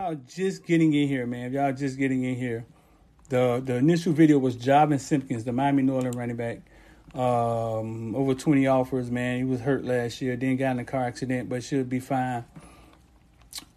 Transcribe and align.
Y'all 0.00 0.16
just 0.28 0.64
getting 0.64 0.94
in 0.94 1.08
here, 1.08 1.26
man. 1.26 1.52
Y'all 1.52 1.72
just 1.72 1.98
getting 1.98 2.22
in 2.22 2.36
here. 2.36 2.64
The 3.30 3.60
the 3.64 3.74
initial 3.74 4.12
video 4.12 4.38
was 4.38 4.54
Jovin 4.54 5.00
Simpkins, 5.00 5.42
the 5.42 5.50
Miami 5.50 5.82
Northern 5.82 6.12
running 6.12 6.36
back. 6.36 6.58
Um, 7.16 8.14
over 8.14 8.32
20 8.32 8.64
offers, 8.68 9.10
man. 9.10 9.38
He 9.38 9.42
was 9.42 9.58
hurt 9.58 9.84
last 9.84 10.22
year, 10.22 10.36
then 10.36 10.56
got 10.56 10.70
in 10.70 10.78
a 10.78 10.84
car 10.84 11.02
accident, 11.02 11.48
but 11.48 11.64
should 11.64 11.88
be 11.88 11.98
fine. 11.98 12.44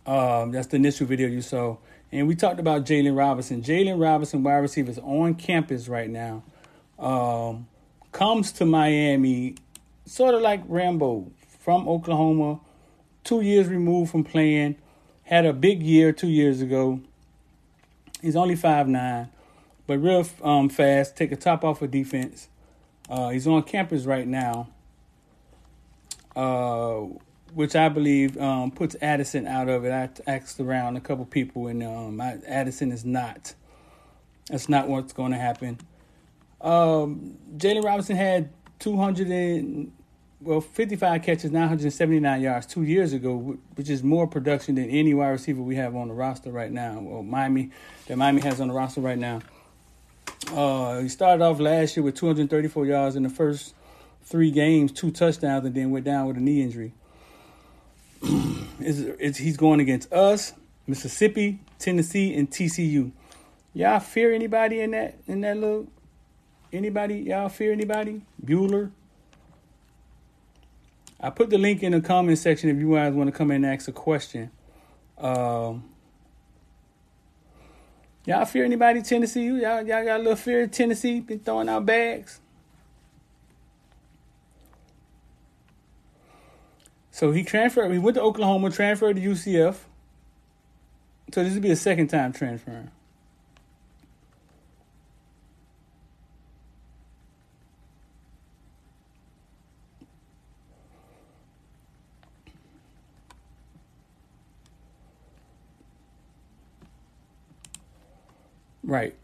Um, 0.06 0.52
that's 0.52 0.68
the 0.68 0.76
initial 0.76 1.08
video 1.08 1.28
you 1.28 1.42
saw. 1.42 1.78
And 2.12 2.28
we 2.28 2.36
talked 2.36 2.60
about 2.60 2.86
Jaylon 2.86 3.18
Robinson. 3.18 3.64
Jaylon 3.64 4.00
Robinson, 4.00 4.44
wide 4.44 4.58
receiver, 4.58 4.92
is 4.92 5.00
on 5.00 5.34
campus 5.34 5.88
right 5.88 6.08
now. 6.08 6.44
Um, 7.00 7.68
comes 8.12 8.52
to 8.52 8.66
Miami, 8.68 9.56
sort 10.06 10.36
of 10.36 10.42
like 10.42 10.62
Rambo 10.68 11.32
from 11.62 11.90
Oklahoma, 11.90 12.60
two 13.24 13.42
years 13.42 13.68
removed 13.70 14.12
from 14.12 14.24
playing. 14.24 14.76
Had 15.32 15.46
a 15.46 15.54
big 15.54 15.82
year 15.82 16.12
two 16.12 16.28
years 16.28 16.60
ago. 16.60 17.00
He's 18.22 18.36
only 18.36 18.58
five 18.58 18.90
nine, 18.90 19.30
but 19.88 20.00
real 20.00 20.28
um, 20.44 20.68
fast. 20.68 21.16
Take 21.16 21.32
a 21.32 21.38
top 21.38 21.64
off 21.64 21.82
of 21.82 21.90
defense. 21.90 22.50
Uh, 23.10 23.30
he's 23.30 23.48
on 23.48 23.64
campus 23.64 24.04
right 24.04 24.28
now, 24.28 24.68
uh, 26.36 27.06
which 27.54 27.78
I 27.78 27.88
believe 27.88 28.38
um, 28.40 28.72
puts 28.72 28.98
Addison 29.02 29.48
out 29.48 29.70
of 29.70 29.86
it. 29.86 29.94
I 29.94 30.10
asked 30.30 30.60
around 30.60 30.98
a 30.98 31.00
couple 31.00 31.24
people, 31.24 31.68
and 31.68 31.82
um, 31.82 32.20
I, 32.20 32.40
Addison 32.46 32.92
is 32.92 33.06
not. 33.06 33.54
That's 34.50 34.68
not 34.68 34.90
what's 34.90 35.14
going 35.14 35.32
to 35.32 35.38
happen. 35.38 35.80
Um, 36.60 37.38
Jaylon 37.56 37.86
Robinson 37.86 38.18
had 38.18 38.50
200 38.80 39.28
and 39.28 39.94
well 40.42 40.62
55 40.62 41.22
catches, 41.24 41.52
979 41.52 42.42
yards 42.42 42.66
two 42.66 42.84
years 42.84 43.14
ago, 43.14 43.58
which 43.76 43.90
is 43.90 44.04
more 44.04 44.28
production 44.28 44.76
than 44.76 44.90
any 44.90 45.14
wide 45.14 45.30
receiver 45.30 45.62
we 45.62 45.76
have 45.76 45.96
on 45.96 46.08
the 46.08 46.14
roster 46.14 46.52
right 46.52 46.72
now. 46.72 47.00
Well, 47.00 47.24
Miami 47.24 47.72
that 48.08 48.18
Miami 48.18 48.42
has 48.42 48.60
on 48.60 48.68
the 48.68 48.74
roster 48.74 49.02
right 49.02 49.18
now. 49.18 49.42
Uh, 50.52 51.00
he 51.00 51.10
started 51.10 51.44
off 51.44 51.60
last 51.60 51.96
year 51.96 52.04
with 52.04 52.16
234 52.16 52.86
yards 52.86 53.16
in 53.16 53.24
the 53.24 53.30
first 53.30 53.74
three 54.24 54.52
games, 54.52 54.92
two 54.92 55.12
touchdowns, 55.12 55.66
and 55.66 55.76
then 55.76 55.92
went 55.92 56.06
down 56.06 56.28
with 56.28 56.38
a 56.38 56.40
knee 56.40 56.62
injury. 56.62 56.94
it's, 58.80 59.00
it's, 59.00 59.38
he's 59.38 59.58
going 59.58 59.80
against 59.80 60.12
us, 60.12 60.54
Mississippi, 60.88 61.60
Tennessee, 61.80 62.34
and 62.34 62.50
TCU. 62.50 63.12
Y'all 63.74 64.00
fear 64.00 64.34
anybody 64.34 64.82
in 64.82 64.92
that 64.92 65.18
in 65.28 65.42
that 65.42 65.56
little 65.58 65.88
anybody? 66.74 67.20
Y'all 67.20 67.48
fear 67.48 67.72
anybody? 67.72 68.22
Bueller. 68.44 68.92
I 71.22 71.30
put 71.30 71.52
the 71.52 71.60
link 71.60 71.84
in 71.84 71.92
the 71.92 72.02
comment 72.02 72.40
section 72.40 72.70
if 72.70 72.78
you 72.78 72.96
guys 72.96 73.14
want 73.14 73.28
to 73.28 73.32
come 73.32 73.52
in 73.52 73.64
and 73.64 73.74
ask 73.74 73.88
a 73.88 73.92
question. 73.92 74.50
Um, 75.20 75.90
y'all 78.26 78.46
fear 78.46 78.66
anybody 78.66 79.04
Tennessee? 79.04 79.46
Y'all, 79.46 79.86
y'all 79.86 80.04
got 80.04 80.20
a 80.20 80.24
little 80.24 80.36
fear 80.36 80.64
of 80.64 80.72
Tennessee? 80.72 81.20
Been 81.20 81.40
throwing 81.40 81.70
out 81.70 81.86
bags? 81.86 82.40
So 87.12 87.32
he 87.32 87.44
transferred. 87.44 87.92
He 87.92 88.00
went 88.00 88.16
to 88.16 88.22
Oklahoma, 88.22 88.72
transferred 88.72 89.18
to 89.18 89.22
UCF. 89.22 89.76
So 91.34 91.44
this 91.44 91.54
would 91.54 91.62
be 91.62 91.70
a 91.70 91.76
second 91.76 92.08
time 92.08 92.34
transferring. 92.34 92.90
Right. 108.92 109.16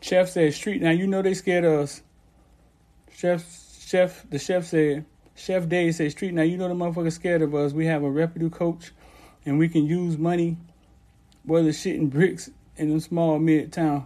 Chef 0.00 0.28
said 0.28 0.54
street. 0.54 0.80
Now 0.80 0.92
you 0.92 1.08
know 1.08 1.22
they 1.22 1.34
scared 1.34 1.64
us. 1.64 2.02
Chef, 3.12 3.44
chef, 3.80 4.30
the 4.30 4.38
chef 4.38 4.64
said. 4.66 5.06
Chef 5.34 5.68
Dave 5.68 5.96
said 5.96 6.12
street. 6.12 6.32
Now 6.32 6.42
you 6.42 6.56
know 6.56 6.68
the 6.68 6.74
motherfucker 6.74 7.10
scared 7.10 7.42
of 7.42 7.52
us. 7.56 7.72
We 7.72 7.86
have 7.86 8.04
a 8.04 8.08
reputable 8.08 8.56
coach, 8.56 8.92
and 9.44 9.58
we 9.58 9.68
can 9.68 9.86
use 9.86 10.16
money, 10.18 10.56
whether 11.42 11.70
shitting 11.70 12.10
bricks 12.10 12.48
in 12.76 12.94
a 12.94 13.00
small 13.00 13.40
midtown. 13.40 14.04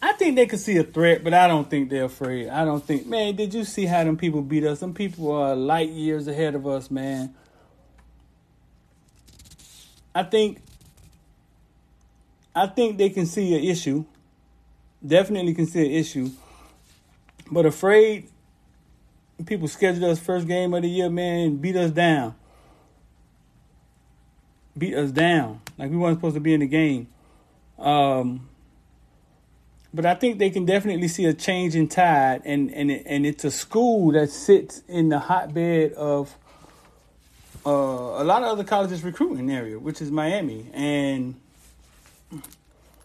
I 0.00 0.14
think 0.14 0.36
they 0.36 0.46
could 0.46 0.60
see 0.60 0.78
a 0.78 0.84
threat, 0.84 1.22
but 1.22 1.34
I 1.34 1.48
don't 1.48 1.68
think 1.68 1.90
they're 1.90 2.04
afraid. 2.04 2.48
I 2.48 2.64
don't 2.64 2.82
think, 2.82 3.06
man. 3.06 3.36
Did 3.36 3.52
you 3.52 3.64
see 3.64 3.84
how 3.84 4.04
them 4.04 4.16
people 4.16 4.40
beat 4.40 4.64
us? 4.64 4.78
Some 4.78 4.94
people 4.94 5.32
are 5.32 5.54
light 5.54 5.90
years 5.90 6.28
ahead 6.28 6.54
of 6.54 6.66
us, 6.66 6.90
man. 6.90 7.34
I 10.14 10.22
think 10.22 10.62
I 12.58 12.66
think 12.66 12.98
they 12.98 13.10
can 13.10 13.26
see 13.26 13.54
an 13.54 13.62
issue. 13.62 14.04
Definitely 15.06 15.54
can 15.54 15.66
see 15.66 15.86
an 15.86 15.92
issue. 15.92 16.30
But 17.50 17.66
afraid 17.66 18.28
people 19.46 19.68
scheduled 19.68 20.10
us 20.10 20.18
first 20.18 20.48
game 20.48 20.74
of 20.74 20.82
the 20.82 20.88
year, 20.88 21.08
man, 21.08 21.56
beat 21.56 21.76
us 21.76 21.92
down. 21.92 22.34
Beat 24.76 24.94
us 24.94 25.12
down. 25.12 25.60
Like 25.78 25.90
we 25.90 25.96
weren't 25.96 26.18
supposed 26.18 26.34
to 26.34 26.40
be 26.40 26.52
in 26.52 26.60
the 26.60 26.66
game. 26.66 27.06
Um 27.78 28.48
but 29.94 30.04
I 30.04 30.16
think 30.16 30.38
they 30.38 30.50
can 30.50 30.66
definitely 30.66 31.08
see 31.08 31.24
a 31.26 31.32
change 31.32 31.76
in 31.76 31.88
tide 31.88 32.42
and 32.44 32.74
and 32.74 32.90
it, 32.90 33.04
and 33.06 33.24
it's 33.24 33.44
a 33.44 33.52
school 33.52 34.12
that 34.12 34.30
sits 34.30 34.82
in 34.88 35.10
the 35.10 35.20
hotbed 35.20 35.92
of 35.92 36.36
uh, 37.64 37.70
a 37.70 38.24
lot 38.24 38.42
of 38.42 38.48
other 38.48 38.64
colleges 38.64 39.04
recruiting 39.04 39.50
area, 39.50 39.78
which 39.78 40.00
is 40.00 40.10
Miami, 40.10 40.66
and 40.72 41.34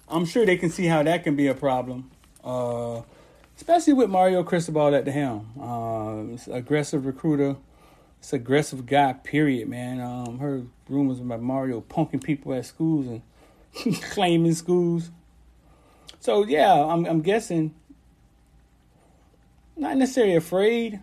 I'm 0.07 0.25
sure 0.25 0.45
they 0.45 0.57
can 0.57 0.69
see 0.69 0.85
how 0.85 1.03
that 1.03 1.23
can 1.23 1.35
be 1.35 1.47
a 1.47 1.53
problem, 1.53 2.11
uh, 2.43 3.01
especially 3.57 3.93
with 3.93 4.09
Mario 4.09 4.43
Cristobal 4.43 4.93
at 4.93 5.05
the 5.05 5.11
helm. 5.11 5.49
Uh, 5.59 6.53
aggressive 6.53 7.05
recruiter. 7.05 7.55
It's 8.19 8.33
aggressive 8.33 8.85
guy. 8.85 9.13
Period, 9.13 9.67
man. 9.67 9.99
Um, 9.99 10.39
heard 10.39 10.69
rumors 10.87 11.19
about 11.19 11.41
Mario 11.41 11.81
punking 11.81 12.23
people 12.23 12.53
at 12.53 12.65
schools 12.65 13.07
and 13.07 14.01
claiming 14.01 14.53
schools. 14.53 15.09
So 16.19 16.45
yeah, 16.45 16.73
I'm 16.73 17.05
I'm 17.05 17.21
guessing. 17.21 17.73
Not 19.75 19.97
necessarily 19.97 20.35
afraid, 20.35 20.99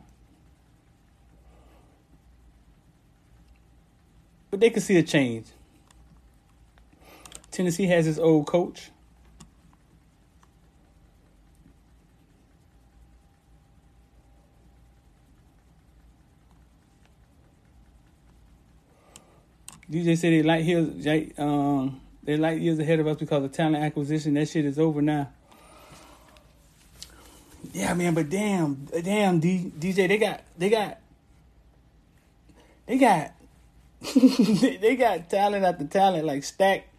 but 4.50 4.60
they 4.60 4.70
can 4.70 4.80
see 4.80 4.96
a 4.96 5.02
change. 5.02 5.46
Tennessee 7.50 7.86
has 7.86 8.06
his 8.06 8.18
old 8.18 8.46
coach. 8.46 8.90
DJ 19.90 20.16
said 20.16 20.32
they 20.32 20.42
light 20.44 20.64
years, 20.64 21.32
um, 21.36 22.00
they 22.22 22.36
light 22.36 22.60
years 22.60 22.78
ahead 22.78 23.00
of 23.00 23.08
us 23.08 23.16
because 23.16 23.42
of 23.42 23.50
talent 23.50 23.82
acquisition. 23.82 24.34
That 24.34 24.48
shit 24.48 24.64
is 24.64 24.78
over 24.78 25.02
now. 25.02 25.30
Yeah, 27.72 27.94
man, 27.94 28.14
but 28.14 28.30
damn, 28.30 28.86
damn, 29.02 29.40
D, 29.40 29.72
DJ, 29.78 30.06
they 30.08 30.18
got, 30.18 30.42
they 30.56 30.70
got, 30.70 30.98
they 32.86 32.98
got, 32.98 33.32
they 34.14 34.96
got 34.96 35.28
talent 35.28 35.64
after 35.64 35.84
talent, 35.86 36.24
like 36.24 36.44
stacked 36.44 36.89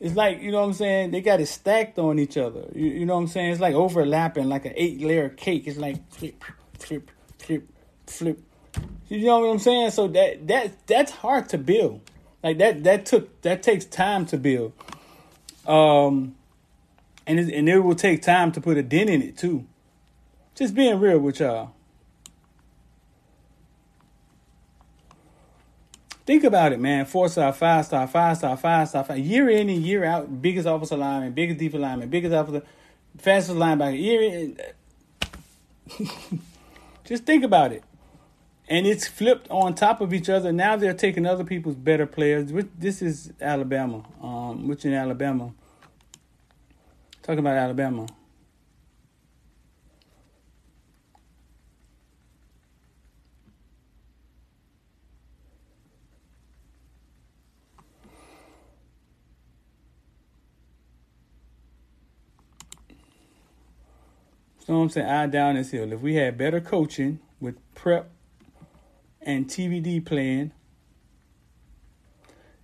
it's 0.00 0.16
like 0.16 0.40
you 0.40 0.50
know 0.50 0.60
what 0.60 0.68
I'm 0.68 0.72
saying. 0.72 1.10
They 1.10 1.20
got 1.20 1.40
it 1.40 1.46
stacked 1.46 1.98
on 1.98 2.18
each 2.18 2.38
other. 2.38 2.64
You, 2.74 2.86
you 2.86 3.06
know 3.06 3.14
what 3.14 3.20
I'm 3.20 3.26
saying. 3.28 3.52
It's 3.52 3.60
like 3.60 3.74
overlapping, 3.74 4.48
like 4.48 4.64
an 4.64 4.72
eight 4.74 5.00
layer 5.02 5.28
cake. 5.28 5.64
It's 5.66 5.78
like 5.78 6.10
flip, 6.10 6.42
flip, 6.78 7.10
flip, 7.38 7.68
flip. 8.06 8.38
You 9.08 9.26
know 9.26 9.40
what 9.40 9.50
I'm 9.50 9.58
saying. 9.58 9.90
So 9.90 10.08
that 10.08 10.48
that 10.48 10.86
that's 10.86 11.12
hard 11.12 11.50
to 11.50 11.58
build. 11.58 12.00
Like 12.42 12.56
that 12.58 12.82
that 12.84 13.04
took 13.04 13.42
that 13.42 13.62
takes 13.62 13.84
time 13.84 14.24
to 14.26 14.38
build. 14.38 14.72
Um, 15.66 16.34
and 17.26 17.38
it, 17.38 17.52
and 17.52 17.68
it 17.68 17.80
will 17.80 17.94
take 17.94 18.22
time 18.22 18.52
to 18.52 18.60
put 18.60 18.78
a 18.78 18.82
dent 18.82 19.10
in 19.10 19.20
it 19.20 19.36
too. 19.36 19.66
Just 20.54 20.74
being 20.74 20.98
real 20.98 21.18
with 21.18 21.40
y'all. 21.40 21.72
Think 26.30 26.44
about 26.44 26.70
it, 26.72 26.78
man. 26.78 27.06
Four 27.06 27.28
star, 27.28 27.52
five 27.52 27.86
star, 27.86 28.06
five 28.06 28.36
star, 28.36 28.56
five 28.56 28.88
star, 28.88 29.02
five. 29.02 29.18
Year 29.18 29.50
in 29.50 29.68
and 29.68 29.82
year 29.82 30.04
out, 30.04 30.40
biggest 30.40 30.64
offensive 30.64 31.00
lineman, 31.00 31.32
biggest 31.32 31.58
defensive 31.58 31.80
lineman, 31.80 32.08
biggest 32.08 32.32
offensive, 32.32 32.68
fastest 33.18 33.58
linebacker. 33.58 34.00
Year 34.00 34.22
in. 34.22 34.56
Just 37.04 37.24
think 37.24 37.42
about 37.42 37.72
it. 37.72 37.82
And 38.68 38.86
it's 38.86 39.08
flipped 39.08 39.50
on 39.50 39.74
top 39.74 40.00
of 40.00 40.14
each 40.14 40.28
other. 40.28 40.52
Now 40.52 40.76
they're 40.76 40.94
taking 40.94 41.26
other 41.26 41.42
people's 41.42 41.74
better 41.74 42.06
players. 42.06 42.52
This 42.78 43.02
is 43.02 43.32
Alabama, 43.40 44.04
um, 44.22 44.68
which 44.68 44.84
in 44.84 44.94
Alabama. 44.94 45.52
Talking 47.24 47.40
about 47.40 47.56
Alabama. 47.56 48.06
So 64.70 64.80
I'm 64.80 64.88
saying 64.88 65.08
I 65.08 65.26
down 65.26 65.56
this 65.56 65.72
hill. 65.72 65.92
If 65.92 66.00
we 66.00 66.14
had 66.14 66.38
better 66.38 66.60
coaching 66.60 67.18
with 67.40 67.56
prep 67.74 68.08
and 69.20 69.48
TVD 69.48 70.06
playing, 70.06 70.52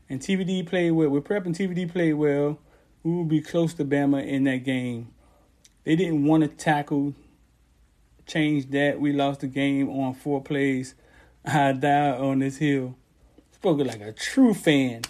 and 0.08 0.20
TVD 0.20 0.64
played 0.68 0.92
well, 0.92 1.08
with 1.08 1.24
prep 1.24 1.46
and 1.46 1.52
TVD 1.52 1.90
played 1.90 2.12
well, 2.12 2.60
we 3.02 3.10
would 3.10 3.28
be 3.28 3.40
close 3.40 3.74
to 3.74 3.84
Bama 3.84 4.24
in 4.24 4.44
that 4.44 4.58
game. 4.58 5.08
They 5.82 5.96
didn't 5.96 6.24
want 6.24 6.44
to 6.44 6.48
tackle, 6.48 7.12
change 8.24 8.70
that. 8.70 9.00
We 9.00 9.12
lost 9.12 9.40
the 9.40 9.48
game 9.48 9.90
on 9.90 10.14
four 10.14 10.40
plays. 10.40 10.94
I 11.44 11.72
died 11.72 12.20
on 12.20 12.38
this 12.38 12.58
hill. 12.58 12.94
Spoken 13.50 13.84
like 13.84 14.00
a 14.00 14.12
true 14.12 14.54
fan. 14.54 15.02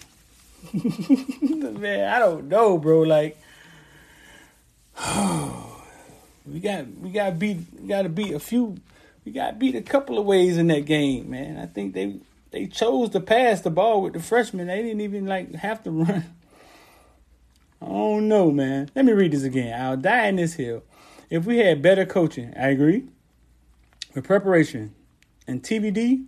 Man, 0.73 2.11
I 2.11 2.17
don't 2.17 2.47
know, 2.47 2.79
bro. 2.79 3.01
Like, 3.01 3.37
we 6.47 6.59
got 6.59 6.87
we 6.99 7.09
got 7.09 7.37
beat 7.37 7.87
got 7.87 8.03
to 8.03 8.09
beat 8.09 8.33
a 8.33 8.39
few 8.39 8.77
we 9.27 9.33
got 9.33 9.59
beat 9.59 9.75
a 9.75 9.81
couple 9.81 10.17
of 10.17 10.25
ways 10.25 10.57
in 10.57 10.67
that 10.67 10.85
game, 10.85 11.29
man. 11.29 11.57
I 11.57 11.65
think 11.65 11.93
they 11.93 12.15
they 12.51 12.65
chose 12.65 13.09
to 13.09 13.19
pass 13.19 13.59
the 13.59 13.69
ball 13.69 14.01
with 14.01 14.13
the 14.13 14.21
freshmen. 14.21 14.67
They 14.67 14.81
didn't 14.81 15.01
even 15.01 15.25
like 15.25 15.53
have 15.55 15.83
to 15.83 15.91
run. 16.03 16.23
I 17.81 17.85
don't 17.85 18.29
know, 18.29 18.51
man. 18.51 18.89
Let 18.95 19.03
me 19.03 19.11
read 19.11 19.33
this 19.33 19.43
again. 19.43 19.79
I'll 19.79 19.97
die 19.97 20.27
in 20.27 20.37
this 20.37 20.53
hill. 20.53 20.83
If 21.29 21.45
we 21.45 21.57
had 21.57 21.81
better 21.81 22.05
coaching, 22.05 22.53
I 22.57 22.69
agree. 22.69 23.03
With 24.15 24.23
preparation 24.23 24.95
and 25.45 25.61
TVD 25.61 26.25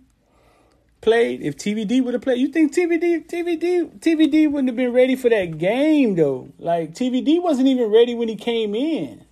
played, 1.00 1.40
if 1.40 1.56
TVD 1.56 2.04
would 2.04 2.12
have 2.12 2.22
played, 2.22 2.38
you 2.38 2.48
think 2.48 2.74
TVD, 2.74 3.26
TVD, 3.26 3.98
TVD 3.98 4.50
wouldn't 4.50 4.68
have 4.68 4.76
been 4.76 4.92
ready 4.92 5.16
for 5.16 5.30
that 5.30 5.56
game 5.56 6.16
though. 6.16 6.50
Like 6.58 6.92
TVD 6.94 7.42
wasn't 7.42 7.68
even 7.68 7.90
ready 7.90 8.14
when 8.14 8.28
he 8.28 8.36
came 8.36 8.74
in. 8.74 9.24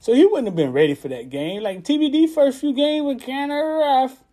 So 0.00 0.14
he 0.14 0.24
wouldn't 0.24 0.48
have 0.48 0.56
been 0.56 0.72
ready 0.72 0.94
for 0.94 1.08
that 1.08 1.28
game. 1.28 1.62
Like 1.62 1.84
TVD 1.84 2.28
first 2.30 2.60
few 2.60 2.72
games 2.72 3.04
were 3.04 3.14
kind 3.14 3.52
of 3.52 3.58
rough. 3.58 4.24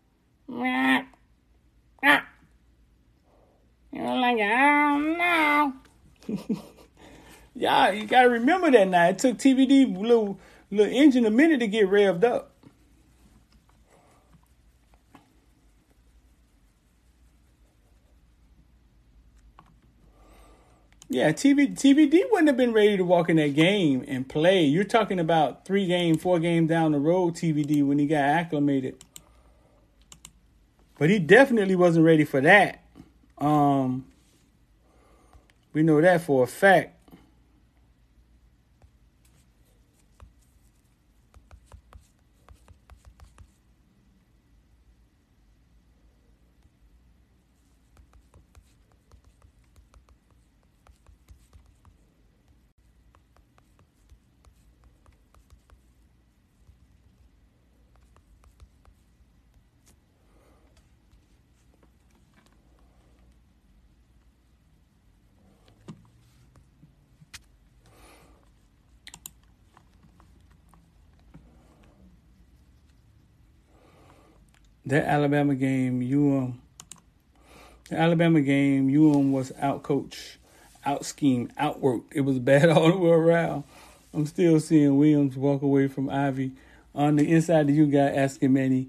You 3.92 4.02
know, 4.02 4.16
like 4.16 4.40
I 4.40 4.94
don't 4.94 5.18
know. 5.18 6.62
yeah, 7.54 7.92
you 7.92 8.06
gotta 8.06 8.30
remember 8.30 8.72
that 8.72 8.88
now. 8.88 9.10
It 9.10 9.20
took 9.20 9.38
TVD 9.38 9.98
little 9.98 10.40
little 10.72 10.94
engine 10.94 11.26
a 11.26 11.32
minute 11.32 11.60
to 11.60 11.68
get 11.68 11.90
revved 11.90 12.24
up. 12.24 12.54
Yeah, 21.10 21.32
TV, 21.32 21.74
TVD 21.74 22.24
wouldn't 22.32 22.48
have 22.48 22.58
been 22.58 22.74
ready 22.74 22.98
to 22.98 23.06
walk 23.06 23.30
in 23.30 23.38
that 23.38 23.56
game 23.56 24.04
and 24.10 24.28
play. 24.28 24.66
You're 24.66 24.84
talking 24.84 25.20
about 25.20 25.64
three 25.64 25.88
game, 25.88 26.18
four 26.18 26.38
game 26.38 26.68
down 26.68 26.92
the 26.92 27.00
road 27.00 27.36
TVD 27.36 27.86
when 27.86 27.98
he 27.98 28.08
got 28.08 28.24
acclimated. 28.24 29.02
But 31.00 31.10
he 31.10 31.20
definitely 31.20 31.76
wasn't 31.76 32.06
ready 32.06 32.26
for 32.26 32.42
that. 32.42 32.84
Um, 33.38 34.06
we 35.72 35.82
know 35.82 36.02
that 36.02 36.22
for 36.22 36.44
a 36.44 36.48
fact. 36.48 36.97
That 74.88 75.06
Alabama 75.06 75.54
game, 75.54 76.02
um, 76.14 76.62
the 77.90 78.00
Alabama 78.00 78.40
game, 78.40 78.88
UM 78.88 79.34
was 79.34 79.52
out 79.60 79.84
coach, 79.84 80.40
out 80.86 81.06
scheme, 81.06 81.52
outworked. 81.60 82.06
It 82.14 82.22
was 82.22 82.40
bad 82.40 82.70
all 82.70 82.92
the 82.92 82.98
way 82.98 83.12
around. 83.12 83.66
I'm 84.14 84.26
still 84.26 84.60
seeing 84.62 84.98
Williams 84.98 85.36
walk 85.36 85.62
away 85.62 85.90
from 85.90 86.10
Ivy. 86.10 86.54
On 86.96 87.18
the 87.18 87.30
inside, 87.30 87.70
you 87.70 87.86
got 87.86 88.14
asking 88.16 88.54
Manny, 88.54 88.88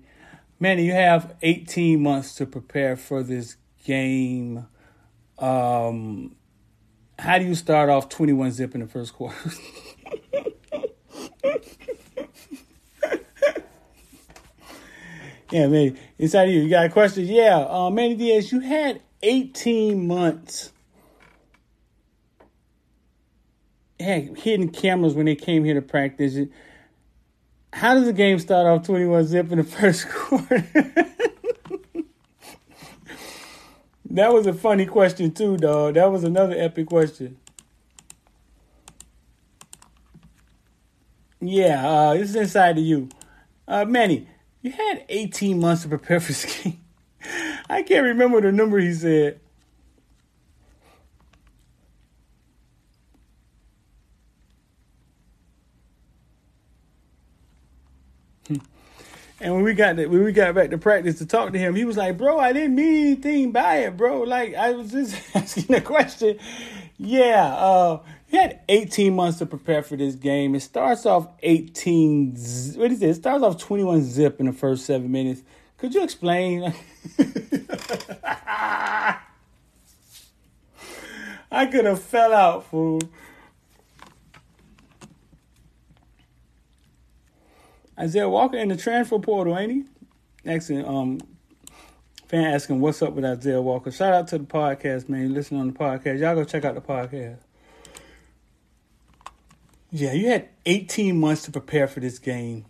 Manny, 0.60 0.86
you 0.86 0.92
have 0.92 1.34
18 1.42 2.00
months 2.00 2.34
to 2.36 2.46
prepare 2.46 2.96
for 2.96 3.24
this 3.24 3.56
game. 3.84 4.66
Um, 5.38 6.36
how 7.18 7.38
do 7.38 7.44
you 7.44 7.56
start 7.56 7.90
off 7.90 8.08
21 8.08 8.52
zip 8.52 8.74
in 8.74 8.82
the 8.82 8.86
first 8.86 9.14
quarter? 9.14 9.36
Yeah, 15.50 15.66
man. 15.68 15.98
Inside 16.18 16.48
of 16.48 16.54
you, 16.54 16.60
you 16.62 16.70
got 16.70 16.86
a 16.86 16.90
question? 16.90 17.24
Yeah, 17.26 17.66
uh, 17.68 17.90
Manny 17.90 18.16
Diaz, 18.16 18.52
you 18.52 18.60
had 18.60 19.00
18 19.22 20.06
months. 20.06 20.72
Had 23.98 24.38
hidden 24.38 24.68
cameras 24.68 25.14
when 25.14 25.26
they 25.26 25.34
came 25.34 25.64
here 25.64 25.74
to 25.74 25.82
practice. 25.82 26.38
How 27.72 27.94
does 27.94 28.04
the 28.04 28.12
game 28.12 28.38
start 28.38 28.66
off 28.66 28.86
21 28.86 29.24
zip 29.24 29.50
in 29.50 29.58
the 29.58 29.64
first 29.64 30.08
quarter? 30.08 30.64
that 34.10 34.32
was 34.32 34.46
a 34.46 34.52
funny 34.52 34.86
question, 34.86 35.32
too, 35.32 35.56
dog. 35.56 35.94
That 35.94 36.12
was 36.12 36.24
another 36.24 36.54
epic 36.56 36.88
question. 36.88 37.38
Yeah, 41.40 41.88
uh, 41.88 42.14
this 42.14 42.30
is 42.30 42.36
inside 42.36 42.78
of 42.78 42.84
you. 42.84 43.08
Uh, 43.66 43.84
Manny, 43.84 44.26
you 44.62 44.72
had 44.72 45.04
18 45.08 45.60
months 45.60 45.82
to 45.82 45.88
prepare 45.88 46.20
for 46.20 46.32
skiing. 46.34 46.80
I 47.68 47.82
can't 47.82 48.04
remember 48.04 48.40
the 48.40 48.52
number 48.52 48.78
he 48.78 48.92
said. 48.92 49.40
And 59.40 59.54
when 59.54 59.62
we 59.62 59.74
got 59.74 59.96
to, 59.96 60.06
when 60.06 60.24
we 60.24 60.32
got 60.32 60.54
back 60.54 60.70
to 60.70 60.78
practice 60.78 61.18
to 61.18 61.26
talk 61.26 61.52
to 61.52 61.58
him, 61.58 61.76
he 61.76 61.84
was 61.84 61.96
like, 61.96 62.18
"Bro, 62.18 62.40
I 62.40 62.52
didn't 62.52 62.74
mean 62.74 63.06
anything 63.06 63.52
by 63.52 63.78
it, 63.78 63.96
bro. 63.96 64.22
Like 64.22 64.54
I 64.54 64.72
was 64.72 64.90
just 64.90 65.16
asking 65.34 65.76
a 65.76 65.80
question." 65.80 66.38
Yeah, 66.98 67.46
uh, 67.54 68.00
he 68.28 68.36
had 68.36 68.60
18 68.68 69.16
months 69.16 69.38
to 69.38 69.46
prepare 69.46 69.82
for 69.82 69.96
this 69.96 70.14
game. 70.14 70.54
It 70.54 70.60
starts 70.60 71.06
off 71.06 71.28
18. 71.42 72.32
What 72.76 72.92
is 72.92 73.02
it? 73.02 73.08
It 73.08 73.14
starts 73.14 73.42
off 73.42 73.56
21 73.58 74.02
zip 74.02 74.38
in 74.38 74.46
the 74.46 74.52
first 74.52 74.84
seven 74.84 75.10
minutes. 75.10 75.42
Could 75.78 75.94
you 75.94 76.02
explain? 76.02 76.74
I 81.50 81.66
could 81.70 81.86
have 81.86 82.02
fell 82.02 82.34
out, 82.34 82.66
fool. 82.66 83.00
Isaiah 87.98 88.28
Walker 88.28 88.58
in 88.58 88.68
the 88.68 88.76
transfer 88.76 89.18
portal, 89.18 89.56
ain't 89.56 89.72
he? 89.72 89.84
Excellent. 90.44 90.86
Um, 90.86 91.20
fan 92.28 92.44
asking 92.44 92.80
what's 92.80 93.00
up 93.00 93.14
with 93.14 93.24
Isaiah 93.24 93.62
Walker. 93.62 93.90
Shout 93.90 94.12
out 94.12 94.28
to 94.28 94.38
the 94.38 94.44
podcast, 94.44 95.08
man. 95.08 95.32
Listen 95.32 95.58
on 95.58 95.68
the 95.68 95.72
podcast. 95.72 96.20
Y'all 96.20 96.34
go 96.34 96.44
check 96.44 96.66
out 96.66 96.74
the 96.74 96.82
podcast. 96.82 97.38
Yeah, 99.90 100.12
you 100.12 100.28
had 100.28 100.50
18 100.66 101.18
months 101.18 101.42
to 101.44 101.50
prepare 101.50 101.88
for 101.88 102.00
this 102.00 102.18
game. 102.18 102.66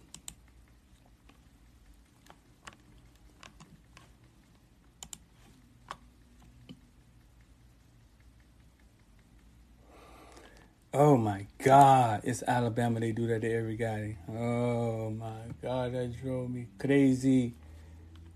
Oh 10.94 11.16
my 11.16 11.46
God, 11.58 12.20
it's 12.22 12.44
Alabama. 12.44 13.00
They 13.00 13.12
do 13.12 13.26
that 13.26 13.40
to 13.42 13.52
every 13.52 13.76
guy. 13.76 14.16
Oh 14.28 15.10
my 15.10 15.42
God, 15.60 15.92
that 15.94 16.12
drove 16.22 16.50
me 16.50 16.68
crazy. 16.78 17.54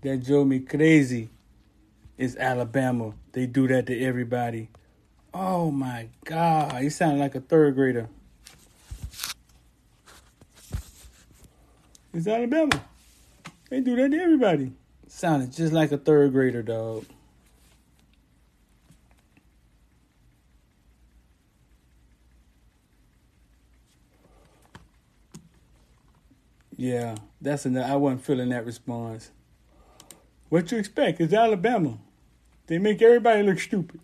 That 0.01 0.23
drove 0.25 0.47
me 0.47 0.59
crazy. 0.59 1.29
It's 2.17 2.35
Alabama. 2.35 3.13
They 3.31 3.45
do 3.45 3.67
that 3.69 3.87
to 3.87 3.99
everybody. 4.03 4.69
Oh 5.33 5.71
my 5.71 6.09
God, 6.25 6.83
you 6.83 6.89
sound 6.89 7.19
like 7.19 7.33
a 7.35 7.41
third 7.41 7.75
grader. 7.75 8.09
It's 12.13 12.27
Alabama. 12.27 12.79
They 13.69 13.81
do 13.81 13.95
that 13.95 14.11
to 14.11 14.17
everybody. 14.21 14.71
Sounded 15.07 15.51
just 15.51 15.73
like 15.73 15.91
a 15.91 15.97
third 15.97 16.31
grader, 16.31 16.61
dog. 16.61 17.05
Yeah, 26.77 27.15
that's 27.41 27.65
enough. 27.65 27.89
I 27.89 27.95
wasn't 27.95 28.25
feeling 28.25 28.49
that 28.49 28.65
response. 28.65 29.31
What 30.49 30.71
you 30.71 30.77
expect? 30.77 31.19
It's 31.19 31.33
Alabama. 31.33 31.97
They 32.67 32.77
make 32.77 33.01
everybody 33.01 33.41
look 33.43 33.59
stupid. 33.59 33.99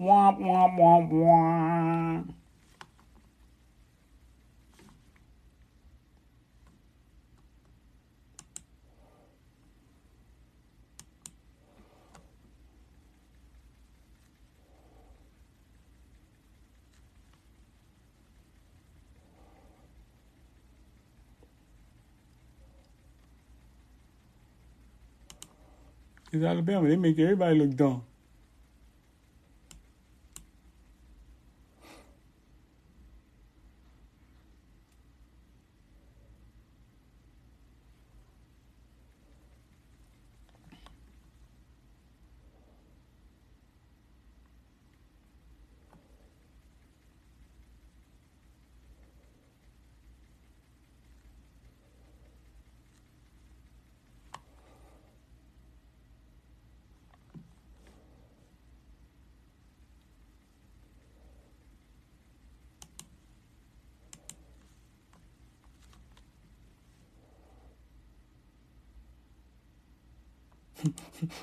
Womp 0.00 0.38
womp 0.38 0.78
womp 0.78 1.12
womp. 1.12 2.34
It's 26.32 26.42
Alabama. 26.44 26.88
They 26.88 26.96
make 26.96 27.18
everybody 27.18 27.58
look 27.58 27.76
dumb. 27.76 28.02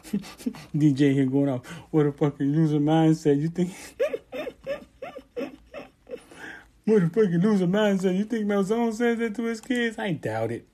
DJ 0.75 1.13
here 1.13 1.25
going 1.25 1.49
off. 1.49 1.65
What 1.91 2.05
a 2.05 2.11
fucking 2.11 2.47
loser 2.51 2.79
mindset. 2.79 3.39
You 3.39 3.49
think? 3.49 3.71
what 6.85 7.03
a 7.03 7.09
fucking 7.09 7.39
loser 7.39 7.67
mindset. 7.67 8.17
You 8.17 8.25
think 8.25 8.45
Malzone 8.45 8.93
says 8.93 9.19
that 9.19 9.35
to 9.35 9.43
his 9.43 9.61
kids? 9.61 9.97
I 9.99 10.13
doubt 10.13 10.51
it. 10.51 10.67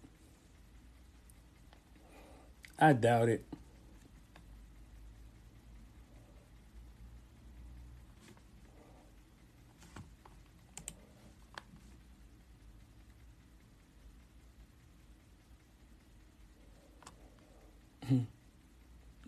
I 2.80 2.94
doubt 2.94 3.30
it. 3.30 3.46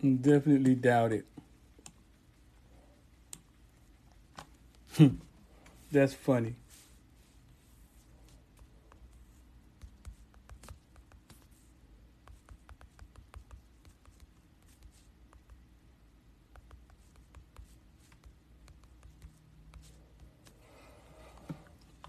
Definitely 0.00 0.76
doubt 0.76 1.12
it. 1.12 1.26
That's 5.92 6.14
funny. 6.14 6.54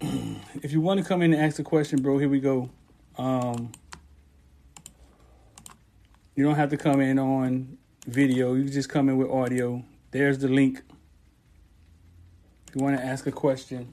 if 0.62 0.70
you 0.70 0.80
want 0.80 1.00
to 1.00 1.06
come 1.06 1.22
in 1.22 1.32
and 1.34 1.42
ask 1.42 1.58
a 1.58 1.64
question, 1.64 2.00
bro, 2.00 2.18
here 2.18 2.28
we 2.28 2.38
go. 2.38 2.70
Um, 3.18 3.72
you 6.40 6.46
don't 6.46 6.54
have 6.54 6.70
to 6.70 6.78
come 6.78 7.02
in 7.02 7.18
on 7.18 7.76
video. 8.06 8.54
You 8.54 8.64
just 8.64 8.88
come 8.88 9.10
in 9.10 9.18
with 9.18 9.30
audio. 9.30 9.84
There's 10.10 10.38
the 10.38 10.48
link. 10.48 10.80
If 12.66 12.76
you 12.76 12.82
want 12.82 12.96
to 12.96 13.04
ask 13.04 13.26
a 13.26 13.30
question. 13.30 13.92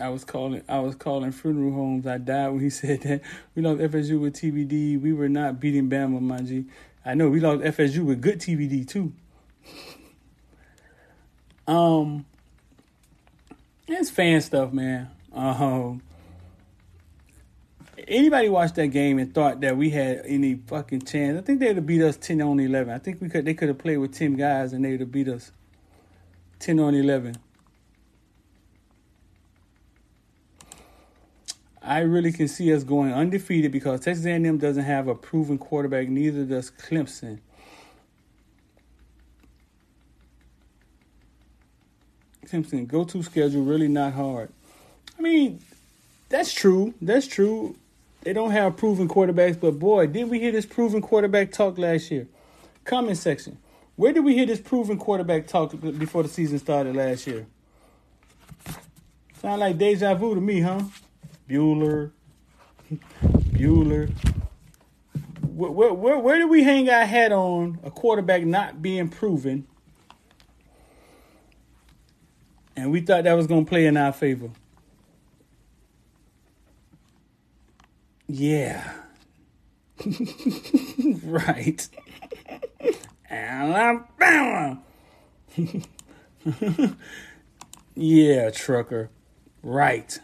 I 0.00 0.08
was 0.08 0.24
calling 0.24 0.62
I 0.68 0.80
was 0.80 0.94
calling 0.94 1.32
funeral 1.32 1.72
homes. 1.72 2.06
I 2.06 2.18
died 2.18 2.48
when 2.48 2.60
he 2.60 2.70
said 2.70 3.02
that. 3.02 3.22
We 3.54 3.62
lost 3.62 3.80
FSU 3.80 4.20
with 4.20 4.34
TVD. 4.34 5.00
We 5.00 5.12
were 5.12 5.28
not 5.28 5.60
beating 5.60 5.88
Bama, 5.88 6.20
my 6.20 6.40
G. 6.40 6.64
I 7.04 7.14
know 7.14 7.28
we 7.28 7.40
lost 7.40 7.62
FSU 7.62 8.04
with 8.04 8.20
good 8.20 8.40
TVD 8.40 8.86
too. 8.86 9.12
Um, 11.66 12.26
it's 13.86 14.10
fan 14.10 14.40
stuff, 14.40 14.72
man. 14.72 15.10
Uh 15.32 15.56
um, 15.58 16.02
anybody 18.08 18.48
watched 18.48 18.74
that 18.74 18.88
game 18.88 19.18
and 19.18 19.32
thought 19.32 19.60
that 19.60 19.76
we 19.76 19.90
had 19.90 20.22
any 20.26 20.54
fucking 20.54 21.02
chance? 21.02 21.38
I 21.38 21.42
think 21.42 21.60
they'd 21.60 21.76
have 21.76 21.86
beat 21.86 22.02
us 22.02 22.16
ten 22.16 22.42
on 22.42 22.58
eleven. 22.58 22.92
I 22.92 22.98
think 22.98 23.20
we 23.20 23.28
could. 23.28 23.44
They 23.44 23.54
could 23.54 23.68
have 23.68 23.78
played 23.78 23.98
with 23.98 24.12
ten 24.14 24.34
guys 24.34 24.72
and 24.72 24.84
they'd 24.84 25.00
have 25.00 25.12
beat 25.12 25.28
us 25.28 25.52
ten 26.58 26.80
on 26.80 26.94
eleven. 26.94 27.36
I 31.82 32.00
really 32.00 32.32
can 32.32 32.48
see 32.48 32.72
us 32.74 32.84
going 32.84 33.12
undefeated 33.12 33.72
because 33.72 34.00
Texas 34.00 34.26
A&M 34.26 34.58
doesn't 34.58 34.84
have 34.84 35.08
a 35.08 35.14
proven 35.14 35.58
quarterback. 35.58 36.08
Neither 36.08 36.44
does 36.44 36.70
Clemson. 36.70 37.38
Clemson 42.46 42.86
go-to 42.86 43.22
schedule 43.22 43.62
really 43.62 43.88
not 43.88 44.12
hard. 44.12 44.50
I 45.18 45.22
mean, 45.22 45.60
that's 46.28 46.52
true. 46.52 46.94
That's 47.00 47.26
true. 47.26 47.76
They 48.22 48.32
don't 48.34 48.50
have 48.50 48.76
proven 48.76 49.08
quarterbacks, 49.08 49.58
but 49.58 49.78
boy, 49.78 50.06
did 50.06 50.28
we 50.28 50.40
hear 50.40 50.52
this 50.52 50.66
proven 50.66 51.00
quarterback 51.00 51.52
talk 51.52 51.78
last 51.78 52.10
year? 52.10 52.26
Comment 52.84 53.16
section. 53.16 53.56
Where 53.96 54.12
did 54.12 54.24
we 54.24 54.34
hear 54.34 54.46
this 54.46 54.60
proven 54.60 54.98
quarterback 54.98 55.46
talk 55.46 55.78
before 55.80 56.22
the 56.22 56.28
season 56.28 56.58
started 56.58 56.96
last 56.96 57.26
year? 57.26 57.46
Sound 59.40 59.60
like 59.60 59.78
deja 59.78 60.14
vu 60.14 60.34
to 60.34 60.40
me, 60.40 60.60
huh? 60.60 60.82
Bueller, 61.50 62.12
Bueller. 63.24 64.08
Where, 65.42 65.92
where, 65.92 66.18
where 66.18 66.38
did 66.38 66.48
we 66.48 66.62
hang 66.62 66.88
our 66.88 67.04
hat 67.04 67.32
on 67.32 67.80
a 67.82 67.90
quarterback 67.90 68.44
not 68.44 68.80
being 68.80 69.08
proven? 69.08 69.66
And 72.76 72.92
we 72.92 73.00
thought 73.00 73.24
that 73.24 73.34
was 73.34 73.48
going 73.48 73.64
to 73.64 73.68
play 73.68 73.86
in 73.86 73.96
our 73.96 74.12
favor. 74.12 74.50
Yeah. 78.28 78.92
right. 81.24 81.88
Alabama. 83.28 84.80
yeah, 87.96 88.50
trucker. 88.50 89.10
Right. 89.64 90.20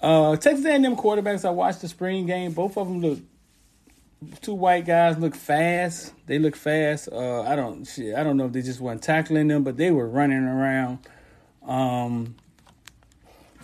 Uh, 0.00 0.36
Texas 0.36 0.64
A&M 0.64 0.96
quarterbacks. 0.96 1.44
I 1.44 1.50
watched 1.50 1.80
the 1.80 1.88
spring 1.88 2.26
game. 2.26 2.52
Both 2.52 2.76
of 2.76 2.88
them 2.88 3.00
look. 3.00 3.18
Two 4.40 4.54
white 4.54 4.84
guys 4.84 5.16
look 5.18 5.34
fast. 5.34 6.12
They 6.26 6.38
look 6.38 6.56
fast. 6.56 7.08
Uh, 7.10 7.42
I 7.42 7.54
don't. 7.56 7.84
Shit, 7.84 8.16
I 8.16 8.24
don't 8.24 8.36
know 8.36 8.46
if 8.46 8.52
they 8.52 8.62
just 8.62 8.80
weren't 8.80 9.02
tackling 9.02 9.48
them, 9.48 9.62
but 9.62 9.76
they 9.76 9.90
were 9.90 10.08
running 10.08 10.42
around. 10.44 10.98
Um, 11.64 12.34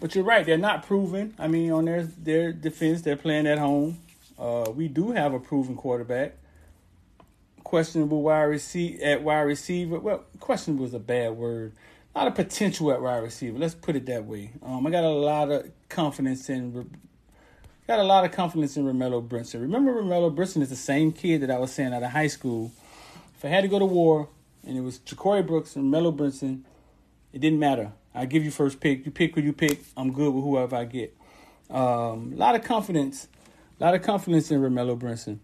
but 0.01 0.15
you're 0.15 0.25
right. 0.25 0.47
They're 0.47 0.57
not 0.57 0.87
proven. 0.87 1.35
I 1.39 1.49
mean, 1.49 1.73
on 1.73 1.87
their 1.87 2.05
their 2.05 2.53
defense, 2.53 3.03
they're 3.03 3.17
playing 3.17 3.47
at 3.47 3.59
home. 3.59 3.99
Uh, 4.39 4.71
we 4.75 4.87
do 4.89 5.13
have 5.13 5.35
a 5.35 5.41
proven 5.41 5.77
quarterback. 5.77 6.35
Questionable 7.65 8.23
wide 8.23 8.43
receiver 8.43 9.03
at 9.03 9.23
wide 9.23 9.41
receiver. 9.41 9.99
Well, 9.99 10.25
questionable 10.39 10.85
is 10.85 10.95
a 10.95 10.99
bad 11.01 11.33
word. 11.33 11.73
A 12.15 12.19
lot 12.19 12.29
of 12.29 12.35
potential 12.35 12.93
at 12.93 13.03
wide 13.03 13.19
receiver. 13.19 13.59
Let's 13.59 13.75
put 13.75 13.97
it 13.97 14.07
that 14.07 14.25
way. 14.25 14.53
Um, 14.63 14.87
I 14.87 14.91
got 14.91 15.05
a 15.05 15.09
lot 15.09 15.51
of 15.51 15.71
confidence 15.89 16.49
in. 16.49 16.91
Got 17.87 17.99
a 17.99 18.05
lot 18.05 18.25
of 18.25 18.33
confidence 18.33 18.77
in 18.77 18.85
Romello 18.85 19.27
Brinson. 19.27 19.61
Remember, 19.61 19.93
Romello 19.93 20.35
Brinson 20.35 20.63
is 20.63 20.71
the 20.71 20.77
same 20.77 21.13
kid 21.13 21.43
that 21.43 21.51
I 21.51 21.59
was 21.59 21.73
saying 21.73 21.93
out 21.93 22.03
of 22.03 22.11
high 22.11 22.29
school. 22.29 22.73
If 23.37 23.45
I 23.45 23.49
had 23.49 23.61
to 23.63 23.69
go 23.69 23.79
to 23.79 23.85
war, 23.85 24.29
and 24.67 24.79
it 24.79 24.81
was 24.81 25.01
JaCorey 25.01 25.47
Brooks 25.47 25.77
and 25.77 25.93
Romello 25.93 26.17
Brinson, 26.17 26.63
it 27.33 27.41
didn't 27.41 27.59
matter. 27.59 27.93
I 28.15 28.27
give 28.27 28.45
you 28.45 28.51
first 28.51 28.81
pick. 28.81 29.05
You 29.05 29.11
pick 29.11 29.35
who 29.35 29.43
you 29.43 29.53
pick. 29.53 29.83
I'm 29.97 30.13
good 30.13 30.33
with 30.33 30.45
whoever 30.45 30.77
I 30.77 30.85
get. 30.85 31.15
Um, 31.69 32.33
a 32.35 32.37
lot 32.37 32.55
of 32.55 32.63
confidence. 32.63 33.29
A 33.81 33.85
lot 33.85 33.95
of 33.95 34.03
confidence 34.03 34.51
in 34.51 34.61
Romello 34.61 34.99
Brinson. 34.99 35.41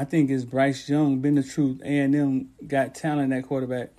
I 0.00 0.04
think 0.04 0.30
it's 0.30 0.46
Bryce 0.46 0.88
Young, 0.88 1.18
been 1.18 1.34
the 1.34 1.42
truth. 1.42 1.82
A&M 1.82 2.48
got 2.66 2.94
talent 2.94 3.34
at 3.34 3.44
quarterback. 3.44 3.90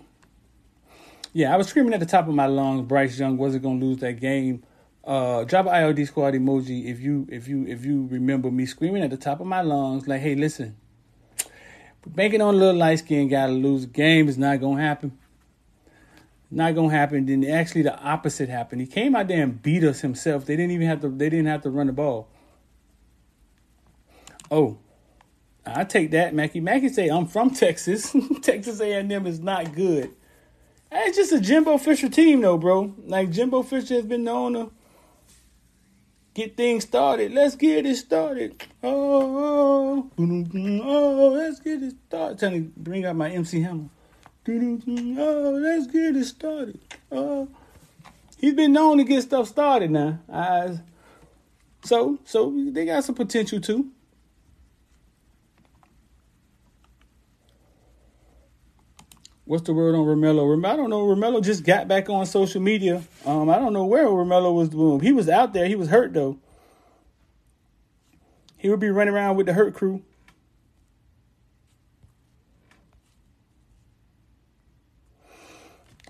Yeah, 1.31 1.53
I 1.53 1.57
was 1.57 1.67
screaming 1.67 1.93
at 1.93 1.99
the 1.99 2.07
top 2.07 2.27
of 2.27 2.33
my 2.33 2.47
lungs. 2.47 2.87
Bryce 2.87 3.19
Young 3.19 3.37
wasn't 3.37 3.61
gonna 3.61 3.79
lose 3.79 3.99
that 3.99 4.19
game. 4.19 4.63
Uh, 5.03 5.43
drop 5.43 5.67
an 5.67 5.73
IOD 5.73 6.07
squad 6.07 6.33
emoji 6.33 6.85
if 6.85 6.99
you 6.99 7.27
if 7.29 7.47
you 7.47 7.67
if 7.67 7.85
you 7.85 8.07
remember 8.09 8.49
me 8.49 8.65
screaming 8.65 9.03
at 9.03 9.11
the 9.11 9.17
top 9.17 9.41
of 9.41 9.45
my 9.45 9.61
lungs 9.61 10.07
like, 10.07 10.21
hey, 10.21 10.33
listen, 10.33 10.75
banking 12.07 12.41
on 12.41 12.55
a 12.55 12.57
little 12.57 12.79
light 12.79 12.97
skin 12.97 13.27
guy 13.27 13.45
to 13.45 13.53
lose 13.53 13.83
a 13.83 13.87
game 13.87 14.27
is 14.27 14.39
not 14.39 14.59
gonna 14.59 14.81
happen. 14.81 15.15
Not 16.49 16.73
gonna 16.73 16.89
happen. 16.89 17.27
Then 17.27 17.45
actually 17.45 17.83
the 17.83 17.95
opposite 17.99 18.49
happened. 18.49 18.81
He 18.81 18.87
came 18.87 19.15
out 19.15 19.27
there 19.27 19.43
and 19.43 19.61
beat 19.61 19.83
us 19.83 20.01
himself. 20.01 20.47
They 20.47 20.55
didn't 20.55 20.71
even 20.71 20.87
have 20.87 21.01
to. 21.01 21.09
They 21.09 21.29
didn't 21.29 21.45
have 21.45 21.61
to 21.61 21.69
run 21.69 21.85
the 21.85 21.93
ball. 21.93 22.27
Oh, 24.49 24.79
I 25.65 25.83
take 25.83 26.11
that, 26.11 26.33
Mackie. 26.33 26.59
Mackie 26.59 26.89
say 26.89 27.09
I'm 27.09 27.27
from 27.27 27.51
Texas. 27.51 28.15
Texas 28.41 28.79
A&M 28.79 29.27
is 29.27 29.39
not 29.39 29.73
good. 29.73 30.11
It's 30.91 31.17
just 31.17 31.31
a 31.31 31.39
Jimbo 31.39 31.77
Fisher 31.77 32.09
team, 32.09 32.41
though, 32.41 32.57
bro. 32.57 32.93
Like 33.05 33.31
Jimbo 33.31 33.63
Fisher 33.63 33.95
has 33.95 34.05
been 34.05 34.23
known 34.23 34.53
to 34.53 34.71
get 36.33 36.57
things 36.57 36.83
started. 36.83 37.31
Let's 37.31 37.55
get 37.55 37.85
it 37.85 37.95
started. 37.95 38.61
Oh, 38.83 40.09
oh, 40.17 40.47
oh 40.83 41.27
let's 41.29 41.59
get 41.59 41.81
it 41.83 41.95
started. 42.07 42.39
Trying 42.39 42.63
to 42.63 42.71
bring 42.75 43.05
out 43.05 43.15
my 43.15 43.29
MC 43.29 43.61
Hammer. 43.61 43.89
Oh, 44.47 45.59
let's 45.61 45.87
get 45.87 46.15
it 46.15 46.25
started. 46.25 46.79
Oh, 47.11 47.47
he's 48.37 48.55
been 48.55 48.73
known 48.73 48.97
to 48.97 49.03
get 49.03 49.21
stuff 49.21 49.47
started 49.47 49.91
now. 49.91 50.19
Uh, 50.27 50.77
so, 51.83 52.17
so 52.25 52.53
they 52.71 52.85
got 52.85 53.03
some 53.03 53.15
potential 53.15 53.61
too. 53.61 53.91
What's 59.51 59.63
the 59.63 59.73
word 59.73 59.95
on 59.95 60.05
Romello? 60.05 60.65
I 60.65 60.77
don't 60.77 60.89
know. 60.89 61.05
Romello 61.05 61.43
just 61.43 61.65
got 61.65 61.85
back 61.85 62.09
on 62.09 62.25
social 62.25 62.61
media. 62.61 63.03
Um, 63.25 63.49
I 63.49 63.59
don't 63.59 63.73
know 63.73 63.83
where 63.83 64.05
Romello 64.05 64.55
was 64.55 64.69
doing. 64.69 65.01
He 65.01 65.11
was 65.11 65.27
out 65.27 65.51
there. 65.51 65.67
He 65.67 65.75
was 65.75 65.89
hurt 65.89 66.13
though. 66.13 66.37
He 68.55 68.69
would 68.69 68.79
be 68.79 68.89
running 68.89 69.13
around 69.13 69.35
with 69.35 69.47
the 69.47 69.53
hurt 69.53 69.73
crew. 69.73 70.03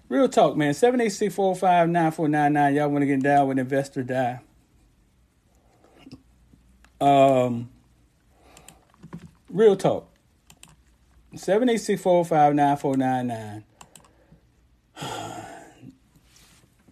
Real 0.07 0.29
talk, 0.29 0.55
man. 0.55 0.73
786-405-9499. 0.73 2.75
Y'all 2.75 2.89
want 2.89 3.01
to 3.01 3.07
get 3.07 3.23
down 3.23 3.47
with 3.47 3.57
investor 3.57 4.03
die. 4.03 4.41
Um, 6.99 7.71
real 9.49 9.75
talk. 9.75 10.10
786-405-9499. 11.35 13.63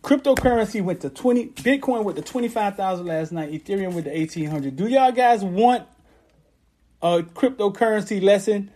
Cryptocurrency 0.02 0.82
went 0.82 1.02
to 1.02 1.10
20 1.10 1.48
Bitcoin 1.48 2.04
went 2.04 2.18
to 2.18 2.24
25,000 2.24 3.06
last 3.06 3.32
night, 3.32 3.52
Ethereum 3.52 3.94
went 3.94 4.06
to 4.06 4.12
1800. 4.12 4.76
Do 4.76 4.88
y'all 4.88 5.12
guys 5.12 5.44
want 5.44 5.86
a 7.02 7.22
cryptocurrency 7.22 8.22
lesson? 8.22 8.72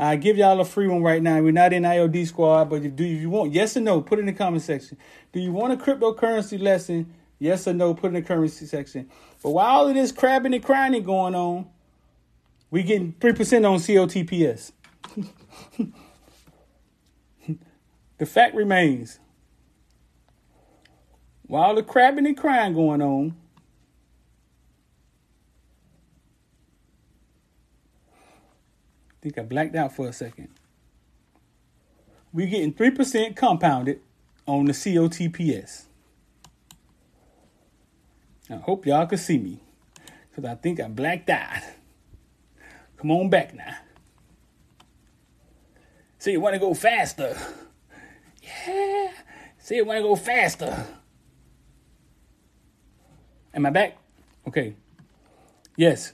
I 0.00 0.14
give 0.14 0.36
y'all 0.36 0.60
a 0.60 0.64
free 0.64 0.86
one 0.86 1.02
right 1.02 1.20
now. 1.20 1.40
We're 1.40 1.50
not 1.50 1.72
in 1.72 1.82
IOD 1.82 2.28
squad, 2.28 2.70
but 2.70 2.84
if, 2.84 2.94
do 2.94 3.04
if 3.04 3.20
you 3.20 3.30
want 3.30 3.52
yes 3.52 3.76
or 3.76 3.80
no, 3.80 4.00
put 4.00 4.20
in 4.20 4.26
the 4.26 4.32
comment 4.32 4.62
section. 4.62 4.96
Do 5.32 5.40
you 5.40 5.50
want 5.50 5.72
a 5.72 5.76
cryptocurrency 5.76 6.60
lesson? 6.60 7.12
Yes 7.40 7.66
or 7.66 7.72
no, 7.72 7.94
put 7.94 8.08
in 8.08 8.14
the 8.14 8.22
currency 8.22 8.66
section. 8.66 9.10
But 9.42 9.50
while 9.50 9.66
all 9.66 9.88
of 9.88 9.94
this 9.94 10.12
crabbing 10.12 10.54
and 10.54 10.62
crying 10.62 11.02
going 11.02 11.34
on, 11.34 11.66
we 12.70 12.84
getting 12.84 13.12
3% 13.14 13.68
on 13.68 13.78
COTPS. 13.78 14.72
The 18.18 18.26
fact 18.26 18.54
remains, 18.54 19.18
while 21.46 21.74
the 21.74 21.82
crabbing 21.82 22.26
and 22.26 22.36
crying 22.36 22.74
going 22.74 23.00
on, 23.02 23.36
I 29.10 29.14
think 29.22 29.38
I 29.38 29.42
blacked 29.42 29.74
out 29.74 29.94
for 29.94 30.08
a 30.08 30.12
second. 30.12 30.48
We're 32.32 32.46
getting 32.46 32.74
3% 32.74 33.34
compounded 33.34 34.00
on 34.46 34.66
the 34.66 34.72
COTPS. 34.72 35.84
I 38.50 38.56
hope 38.56 38.86
y'all 38.86 39.06
can 39.06 39.18
see 39.18 39.38
me 39.38 39.60
because 40.30 40.44
I 40.44 40.54
think 40.54 40.80
I 40.80 40.88
blacked 40.88 41.30
out. 41.30 41.62
Come 42.96 43.10
on 43.10 43.28
back 43.28 43.54
now. 43.54 43.76
So 46.18 46.30
you 46.30 46.40
want 46.40 46.54
to 46.54 46.58
go 46.58 46.74
faster? 46.74 47.36
Yeah. 48.42 49.10
So 49.58 49.74
you 49.74 49.84
want 49.84 49.98
to 49.98 50.02
go 50.02 50.16
faster? 50.16 50.86
Am 53.54 53.66
I 53.66 53.70
back? 53.70 53.98
Okay. 54.46 54.74
Yes. 55.76 56.12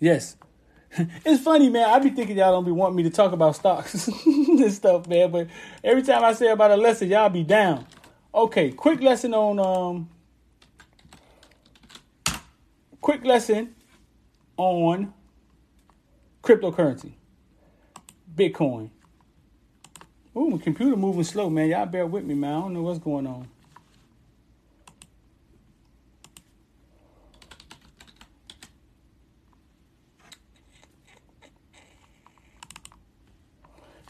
Yes. 0.00 0.36
it's 1.24 1.42
funny, 1.42 1.68
man. 1.68 1.88
I 1.88 1.98
be 2.00 2.10
thinking 2.10 2.36
y'all 2.36 2.52
don't 2.52 2.64
be 2.64 2.72
wanting 2.72 2.96
me 2.96 3.04
to 3.04 3.10
talk 3.10 3.32
about 3.32 3.56
stocks 3.56 4.08
and 4.26 4.72
stuff, 4.72 5.06
man. 5.06 5.30
But 5.30 5.48
every 5.82 6.02
time 6.02 6.24
I 6.24 6.32
say 6.32 6.48
about 6.48 6.72
a 6.72 6.76
lesson, 6.76 7.08
y'all 7.08 7.28
be 7.28 7.44
down. 7.44 7.86
Okay, 8.34 8.72
quick 8.72 9.00
lesson 9.00 9.34
on 9.34 9.60
um 9.60 10.08
quick 13.00 13.24
lesson 13.24 13.74
on 14.56 15.14
cryptocurrency. 16.42 17.12
Bitcoin. 18.34 18.90
Ooh, 20.36 20.50
my 20.50 20.58
computer 20.58 20.96
moving 20.96 21.24
slow, 21.24 21.48
man. 21.48 21.68
Y'all 21.68 21.86
bear 21.86 22.06
with 22.06 22.24
me, 22.24 22.34
man. 22.34 22.52
I 22.52 22.60
don't 22.60 22.74
know 22.74 22.82
what's 22.82 22.98
going 22.98 23.26
on. 23.26 23.48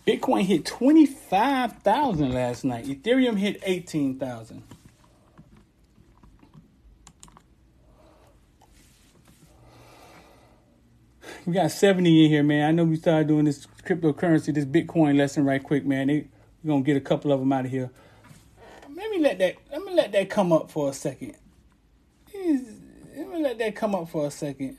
Bitcoin 0.07 0.43
hit 0.43 0.67
25,000 0.67 2.33
last 2.33 2.65
night. 2.65 2.87
Ethereum 2.87 3.39
hit 3.39 3.61
18,000. 3.63 4.63
We 11.47 11.53
got 11.53 11.71
70 11.71 12.25
in 12.25 12.31
here, 12.31 12.43
man. 12.43 12.69
I 12.69 12.73
know 12.73 12.85
we 12.85 12.97
started 12.97 13.29
doing 13.29 13.45
this 13.47 13.67
cryptocurrency, 13.85 14.55
this 14.55 14.65
Bitcoin 14.65 15.17
lesson 15.17 15.45
right 15.45 15.63
quick, 15.63 15.85
man. 15.85 16.09
We're 16.09 16.25
gonna 16.67 16.83
get 16.83 16.97
a 16.97 17.01
couple 17.01 17.33
of 17.33 17.41
them 17.41 17.53
out 17.53 17.67
of 17.67 17.71
here. 17.71 17.91
Let 18.95 19.11
me 19.11 19.19
let 19.21 19.39
that 19.39 19.57
let 19.71 19.83
me 19.85 19.95
let 19.95 20.13
that 20.13 20.31
come 20.31 20.53
up 20.53 20.71
for 20.71 20.91
a 20.91 20.93
second. 20.93 21.35
Let 22.35 23.29
me 23.29 23.43
let 23.43 23.59
that 23.59 23.77
come 23.77 23.95
up 23.95 24.09
for 24.09 24.27
a 24.27 24.31
second. 24.31 24.79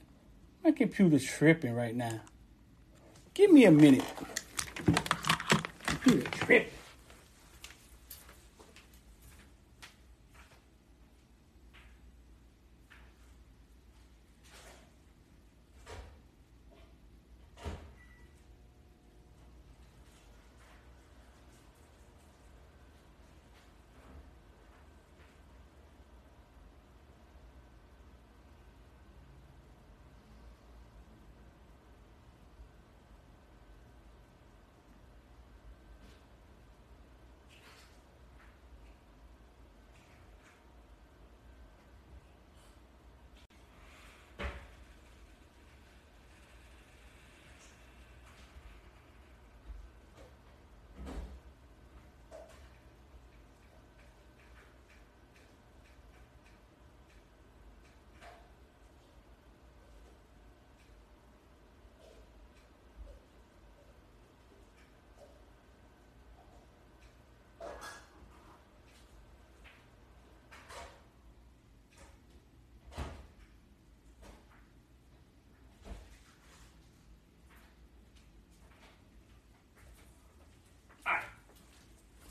My 0.64 0.72
computer's 0.72 1.24
tripping 1.24 1.74
right 1.74 1.96
now. 1.96 2.22
Give 3.34 3.52
me 3.52 3.66
a 3.66 3.72
minute. 3.72 4.04
Computer 5.86 6.30
tripping. 6.32 6.75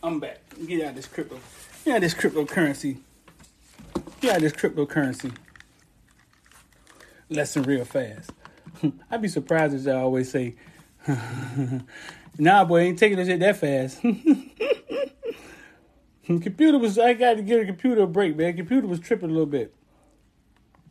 I'm 0.05 0.21
back. 0.21 0.39
Get 0.67 0.87
out 0.87 0.95
this 0.95 1.07
crypto. 1.07 1.41
Get 1.83 1.97
out 1.97 2.03
this 2.03 2.13
cryptocurrency. 2.13 2.99
Get 4.21 4.35
out 4.35 4.43
this 4.43 4.53
cryptocurrency. 4.53 5.35
Lesson 7.31 7.63
real 7.63 7.87
fast. 7.87 8.31
I'd 9.11 9.23
be 9.23 9.29
surprised 9.29 9.75
if 9.75 9.89
I 9.89 9.93
always 9.93 10.31
say, 10.31 10.57
nah, 12.39 12.67
boy, 12.67 12.81
ain't 12.81 12.99
taking 12.99 13.17
this 13.17 13.29
shit 13.29 13.41
that 13.41 13.57
fast. 13.57 14.03
computer 16.27 16.77
was, 16.77 16.99
I 16.99 17.15
got 17.15 17.39
to 17.39 17.43
give 17.43 17.63
a 17.63 17.65
computer 17.65 18.03
a 18.03 18.07
break, 18.07 18.37
man. 18.37 18.59
Computer 18.59 18.87
was 18.87 19.01
tripping 19.01 19.31
a 19.31 19.33
little 19.33 19.47
bit. 19.47 19.75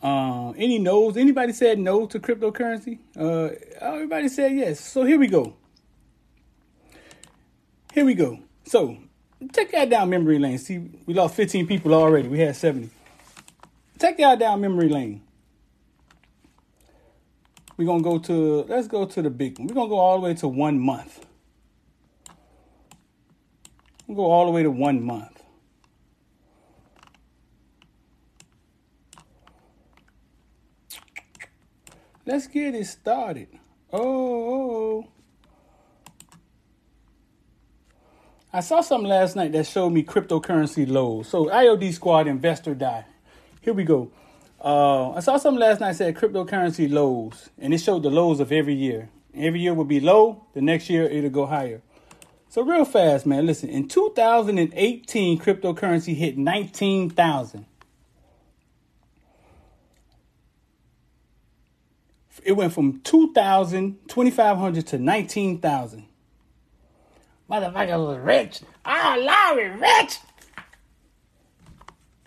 Uh, 0.02 0.54
any 0.58 0.80
no's? 0.80 1.17
Anybody 1.17 1.54
said 1.54 1.78
no 1.78 2.08
to 2.08 2.19
cryptocurrency? 2.19 2.97
Uh, 3.15 3.49
everybody 3.80 4.28
said 4.28 4.54
yes. 4.54 4.80
So 4.80 5.04
here 5.04 5.19
we 5.19 5.28
go. 5.28 5.56
Here 7.93 8.06
we 8.06 8.15
go. 8.15 8.39
So 8.65 8.97
take 9.52 9.71
that 9.71 9.89
down 9.89 10.10
memory 10.10 10.39
lane. 10.39 10.58
See, 10.58 10.78
we 11.06 11.13
lost 11.13 11.36
15 11.36 11.67
people 11.67 11.93
already. 11.93 12.28
We 12.28 12.39
had 12.39 12.56
70. 12.56 12.89
Take 13.99 14.17
that 14.17 14.39
down 14.39 14.62
memory 14.62 14.89
lane. 14.89 15.21
We're 17.78 17.86
gonna 17.86 18.04
go 18.04 18.19
to 18.19 18.63
let's 18.67 18.88
go 18.88 19.06
to 19.06 19.21
the 19.21 19.30
big 19.30 19.58
one. 19.58 19.67
We're 19.67 19.73
gonna 19.73 19.89
go 19.89 19.97
all 19.97 20.19
the 20.19 20.26
way 20.26 20.34
to 20.36 20.47
one 20.47 20.80
month. 20.80 21.26
We'll 24.08 24.17
go 24.17 24.32
all 24.32 24.45
the 24.45 24.52
way 24.52 24.63
to 24.63 24.71
one 24.71 25.02
month. 25.02 25.41
Let's 32.26 32.47
get 32.47 32.76
it 32.76 32.86
started. 32.86 33.47
Oh, 33.91 33.99
oh, 33.99 34.71
oh. 34.71 35.12
I 38.55 38.59
saw 38.59 38.81
something 38.81 39.09
last 39.09 39.35
night 39.35 39.51
that 39.53 39.65
showed 39.65 39.89
me 39.89 40.03
cryptocurrency 40.03 40.87
lows. 40.87 41.27
So 41.27 41.45
IOD 41.45 41.91
squad 41.91 42.27
investor 42.27 42.75
die. 42.75 43.03
Here 43.61 43.73
we 43.73 43.83
go. 43.83 44.11
Uh, 44.63 45.13
I 45.13 45.21
saw 45.21 45.37
something 45.37 45.59
last 45.59 45.81
night 45.81 45.95
said 45.95 46.15
cryptocurrency 46.15 46.87
lows, 46.89 47.49
and 47.57 47.73
it 47.73 47.79
showed 47.79 48.03
the 48.03 48.11
lows 48.11 48.39
of 48.39 48.51
every 48.51 48.75
year. 48.75 49.09
Every 49.35 49.59
year 49.59 49.73
will 49.73 49.85
be 49.85 49.99
low. 49.99 50.45
The 50.53 50.61
next 50.61 50.87
year 50.87 51.05
it'll 51.05 51.31
go 51.31 51.47
higher. 51.47 51.81
So 52.47 52.61
real 52.61 52.85
fast, 52.85 53.25
man. 53.25 53.47
Listen, 53.47 53.69
in 53.69 53.87
2018, 53.87 55.39
cryptocurrency 55.39 56.15
hit 56.15 56.37
19,000. 56.37 57.65
It 62.43 62.51
went 62.51 62.71
from 62.71 62.99
2,000, 62.99 63.97
2,500 64.07 64.85
to 64.87 64.99
19,000. 64.99 66.05
Motherfucker 67.53 68.07
was 68.07 68.17
rich. 68.17 68.61
Oh, 68.83 69.15
Larry, 69.19 69.69
rich. 69.79 70.17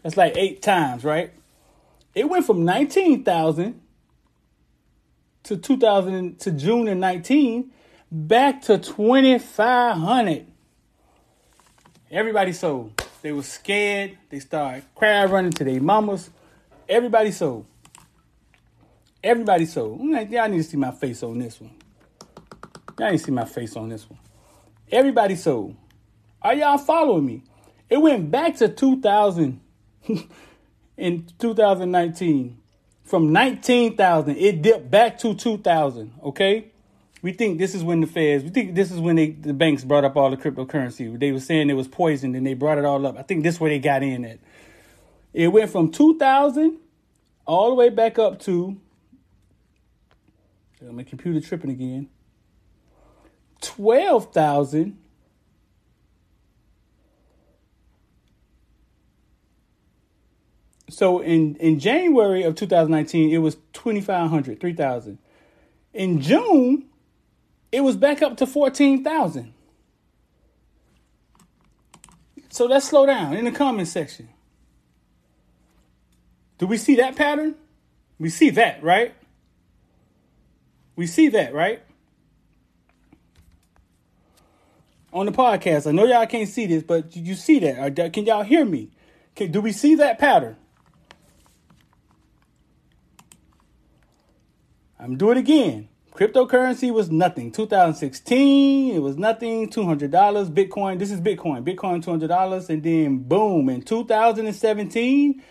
That's 0.02 0.16
like 0.16 0.36
eight 0.36 0.62
times, 0.62 1.02
right? 1.02 1.32
It 2.14 2.28
went 2.28 2.46
from 2.46 2.64
19,000 2.64 3.80
to 5.42 5.56
2000 5.56 6.38
to 6.38 6.50
June 6.52 6.86
of 6.86 6.98
19 6.98 7.72
back 8.12 8.62
to 8.62 8.78
2,500. 8.78 10.46
Everybody 12.08 12.52
sold. 12.52 13.02
They 13.20 13.32
were 13.32 13.42
scared. 13.42 14.16
They 14.30 14.38
started 14.38 14.84
crowd 14.94 15.30
running 15.30 15.50
to 15.54 15.64
their 15.64 15.80
mamas. 15.80 16.30
Everybody 16.88 17.32
sold. 17.32 17.66
Everybody 19.24 19.66
sold. 19.66 20.00
Y'all 20.00 20.48
need 20.48 20.58
to 20.58 20.62
see 20.62 20.76
my 20.76 20.92
face 20.92 21.24
on 21.24 21.40
this 21.40 21.60
one. 21.60 21.72
Y'all 22.96 23.10
need 23.10 23.18
to 23.18 23.24
see 23.24 23.32
my 23.32 23.44
face 23.44 23.74
on 23.74 23.88
this 23.88 24.08
one. 24.08 24.20
Everybody 24.90 25.36
sold. 25.36 25.76
Are 26.42 26.54
y'all 26.54 26.78
following 26.78 27.26
me? 27.26 27.42
It 27.88 27.98
went 27.98 28.30
back 28.30 28.56
to 28.56 28.68
2000 28.68 29.60
in 30.96 31.26
2019. 31.38 32.58
From 33.04 33.32
19,000, 33.32 34.36
it 34.36 34.62
dipped 34.62 34.90
back 34.90 35.18
to 35.18 35.34
2,000. 35.34 36.12
Okay, 36.24 36.72
we 37.22 37.32
think 37.32 37.58
this 37.58 37.74
is 37.74 37.84
when 37.84 38.00
the 38.00 38.06
Feds. 38.06 38.42
We 38.42 38.50
think 38.50 38.74
this 38.74 38.90
is 38.90 38.98
when 38.98 39.14
they, 39.16 39.30
the 39.30 39.52
banks 39.52 39.84
brought 39.84 40.04
up 40.04 40.16
all 40.16 40.30
the 40.30 40.36
cryptocurrency. 40.36 41.18
They 41.18 41.30
were 41.30 41.40
saying 41.40 41.70
it 41.70 41.74
was 41.74 41.86
poisoned, 41.86 42.34
and 42.34 42.44
they 42.44 42.54
brought 42.54 42.78
it 42.78 42.84
all 42.84 43.06
up. 43.06 43.16
I 43.16 43.22
think 43.22 43.44
this 43.44 43.60
where 43.60 43.70
they 43.70 43.78
got 43.78 44.02
in 44.02 44.24
at. 44.24 44.38
It 45.32 45.48
went 45.48 45.70
from 45.70 45.92
2,000 45.92 46.78
all 47.46 47.68
the 47.68 47.74
way 47.74 47.90
back 47.90 48.18
up 48.18 48.40
to. 48.40 48.76
My 50.82 51.02
computer 51.02 51.40
tripping 51.46 51.70
again. 51.70 52.08
12,000 53.60 54.98
so 60.88 61.20
in 61.20 61.56
in 61.56 61.78
January 61.78 62.42
of 62.42 62.54
2019 62.54 63.30
it 63.30 63.38
was 63.38 63.56
2500 63.72 64.60
3000 64.60 65.18
in 65.94 66.20
June 66.20 66.84
it 67.72 67.80
was 67.80 67.96
back 67.96 68.22
up 68.22 68.36
to 68.36 68.46
14,000 68.46 69.52
so 72.56 72.64
let's 72.64 72.88
slow 72.88 73.04
down 73.04 73.36
in 73.36 73.44
the 73.44 73.52
comment 73.52 73.86
section. 73.86 74.30
Do 76.56 76.66
we 76.66 76.78
see 76.78 76.94
that 76.94 77.14
pattern? 77.14 77.54
We 78.18 78.30
see 78.30 78.48
that 78.48 78.82
right? 78.82 79.14
We 80.96 81.06
see 81.06 81.28
that 81.28 81.52
right 81.52 81.82
on 85.16 85.26
the 85.26 85.32
podcast. 85.32 85.86
I 85.86 85.92
know 85.92 86.04
y'all 86.04 86.26
can't 86.26 86.48
see 86.48 86.66
this, 86.66 86.82
but 86.82 87.16
you 87.16 87.34
see 87.34 87.58
that. 87.60 88.12
Can 88.12 88.26
y'all 88.26 88.42
hear 88.42 88.64
me? 88.64 88.90
Can, 89.34 89.50
do 89.50 89.60
we 89.60 89.72
see 89.72 89.94
that 89.96 90.18
pattern? 90.18 90.56
I'm 94.98 95.16
do 95.16 95.30
it 95.30 95.38
again. 95.38 95.88
Cryptocurrency 96.12 96.92
was 96.92 97.10
nothing. 97.10 97.52
2016, 97.52 98.94
it 98.94 98.98
was 99.00 99.18
nothing. 99.18 99.68
$200. 99.68 100.10
Bitcoin, 100.50 100.98
this 100.98 101.10
is 101.10 101.20
Bitcoin. 101.20 101.62
Bitcoin, 101.62 102.02
$200. 102.02 102.70
And 102.70 102.82
then 102.82 103.18
boom, 103.18 103.68
in 103.68 103.82
2017, 103.82 105.42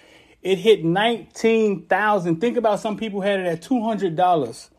it 0.42 0.58
hit 0.58 0.84
19,000. 0.84 2.42
Think 2.42 2.58
about 2.58 2.80
some 2.80 2.98
people 2.98 3.22
had 3.22 3.40
it 3.40 3.46
at 3.46 3.62
$200. 3.62 4.70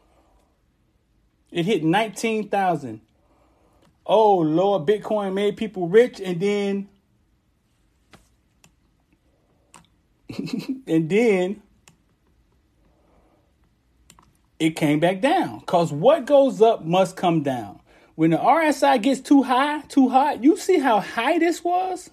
It 1.53 1.65
hit 1.65 1.85
19,000 1.85 3.01
oh 4.07 4.37
Lord, 4.39 4.87
Bitcoin 4.87 5.35
made 5.35 5.57
people 5.57 5.89
rich, 5.89 6.21
and 6.21 6.41
then 6.41 6.89
and 10.87 11.09
then 11.09 11.63
it 14.59 14.71
came 14.71 15.01
back 15.01 15.21
down. 15.21 15.61
Cause 15.61 15.93
what 15.93 16.27
goes 16.27 16.63
up 16.63 16.85
must 16.85 17.17
come 17.17 17.43
down. 17.43 17.81
When 18.15 18.31
the 18.31 18.39
RSI 18.39 19.03
gets 19.03 19.21
too 19.21 19.43
high, 19.43 19.83
too 19.83 20.09
hot, 20.09 20.43
you 20.43 20.57
see 20.57 20.79
how 20.79 21.01
high 21.01 21.39
this 21.39 21.63
was? 21.63 22.11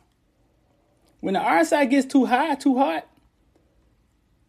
When 1.21 1.35
the 1.35 1.39
RSI 1.39 1.89
gets 1.89 2.05
too 2.05 2.25
high, 2.25 2.55
too 2.55 2.77
hot, 2.77 3.07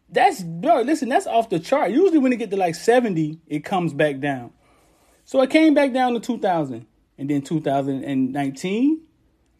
that's 0.09 0.43
bro, 0.43 0.81
listen, 0.81 1.07
that's 1.07 1.25
off 1.25 1.49
the 1.49 1.59
chart. 1.59 1.91
Usually 1.91 2.17
when 2.17 2.33
it 2.33 2.37
get 2.37 2.49
to 2.51 2.57
like 2.57 2.75
70, 2.75 3.39
it 3.47 3.63
comes 3.63 3.93
back 3.93 4.19
down. 4.19 4.51
So 5.23 5.41
it 5.41 5.49
came 5.49 5.73
back 5.73 5.93
down 5.93 6.13
to 6.13 6.19
2000 6.19 6.85
and 7.17 7.29
then 7.29 7.41
2019 7.41 9.01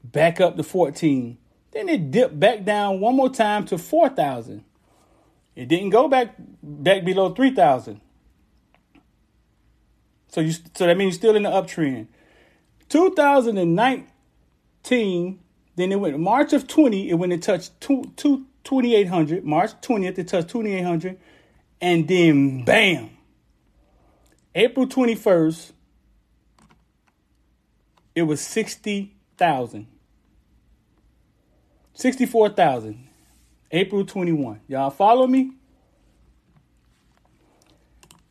back 0.04 0.42
up 0.42 0.58
to 0.58 0.64
14 0.64 1.38
then 1.72 1.90
it 1.90 2.12
dipped 2.12 2.40
back 2.40 2.64
down 2.64 3.00
one 3.00 3.16
more 3.16 3.30
time 3.30 3.66
to 3.66 3.78
4000 3.78 4.64
it 5.56 5.68
didn't 5.68 5.90
go 5.90 6.08
back 6.08 6.36
back 6.62 7.04
below 7.04 7.34
3000 7.34 8.02
so 10.36 10.42
you 10.42 10.52
so 10.52 10.86
that 10.86 10.98
means 10.98 11.14
you're 11.14 11.20
still 11.20 11.38
in 11.38 11.44
the 11.44 11.50
uptrend. 11.50 12.08
2019 12.90 15.40
then 15.78 15.92
it 15.94 16.00
went 16.00 16.20
march 16.20 16.52
of 16.52 16.68
20 16.68 17.10
it 17.10 17.14
went 17.14 17.32
and 17.32 17.42
touched 17.42 17.80
two, 17.80 18.12
two, 18.18 18.46
2800 18.66 19.46
march 19.46 19.72
20th 19.80 20.20
it 20.20 20.28
touched 20.28 20.50
2800 20.50 21.18
and 21.80 22.06
then 22.10 22.66
bam. 22.66 23.12
April 24.54 24.86
21st 24.86 25.72
it 28.16 28.24
was 28.24 28.42
60,000. 28.42 29.88
64,000. 31.94 33.08
April 33.72 34.06
21. 34.06 34.62
Y'all 34.68 34.90
follow 34.90 35.28
me? 35.28 35.52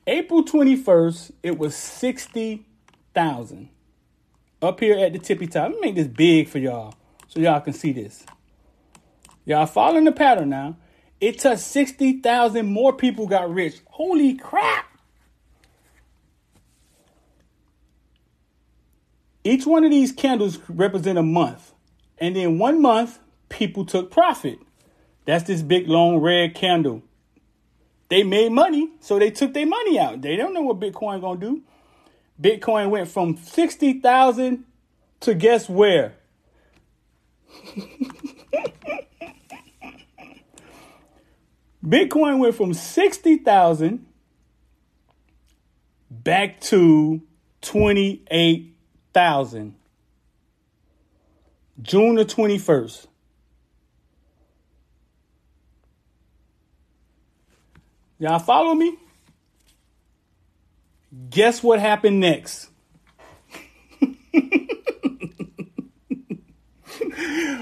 April 0.06 0.44
21st, 0.44 1.32
it 1.42 1.58
was 1.58 1.74
60,000. 1.76 3.68
Up 4.60 4.80
here 4.80 4.98
at 4.98 5.12
the 5.12 5.18
tippy 5.18 5.46
top. 5.46 5.70
Let 5.70 5.80
me 5.80 5.80
make 5.80 5.94
this 5.94 6.06
big 6.06 6.48
for 6.48 6.58
y'all 6.58 6.94
so 7.28 7.40
y'all 7.40 7.60
can 7.60 7.72
see 7.72 7.92
this. 7.92 8.24
Y'all 9.44 9.66
following 9.66 10.04
the 10.04 10.12
pattern 10.12 10.48
now. 10.48 10.76
It 11.20 11.38
touched 11.38 11.62
60,000 11.62 12.66
more 12.66 12.92
people 12.92 13.26
got 13.26 13.52
rich. 13.52 13.76
Holy 13.86 14.34
crap. 14.34 14.86
Each 19.44 19.66
one 19.66 19.84
of 19.84 19.90
these 19.90 20.10
candles 20.10 20.58
represent 20.68 21.18
a 21.18 21.22
month. 21.22 21.72
And 22.18 22.34
then 22.34 22.58
one 22.58 22.80
month, 22.80 23.18
people 23.50 23.84
took 23.84 24.10
profit. 24.10 24.58
That's 25.26 25.44
this 25.44 25.60
big 25.62 25.86
long 25.86 26.16
red 26.18 26.54
candle. 26.54 27.02
They 28.08 28.22
made 28.22 28.52
money, 28.52 28.90
so 29.00 29.18
they 29.18 29.30
took 29.30 29.52
their 29.52 29.66
money 29.66 29.98
out. 29.98 30.22
They 30.22 30.36
don't 30.36 30.54
know 30.54 30.62
what 30.62 30.80
Bitcoin 30.80 31.20
gonna 31.20 31.38
do. 31.38 31.62
Bitcoin 32.40 32.88
went 32.90 33.08
from 33.08 33.36
60,000 33.36 34.64
to 35.20 35.34
guess 35.34 35.68
where? 35.68 36.14
Bitcoin 41.84 42.38
went 42.38 42.54
from 42.54 42.72
60,000 42.72 44.06
back 46.10 46.60
to 46.60 47.20
28,000. 49.14 49.74
June 51.80 52.16
the 52.16 52.24
21st. 52.24 53.06
Y'all 58.18 58.40
follow 58.40 58.74
me? 58.74 58.96
Guess 61.30 61.62
what 61.62 61.78
happened 61.78 62.18
next? 62.20 62.68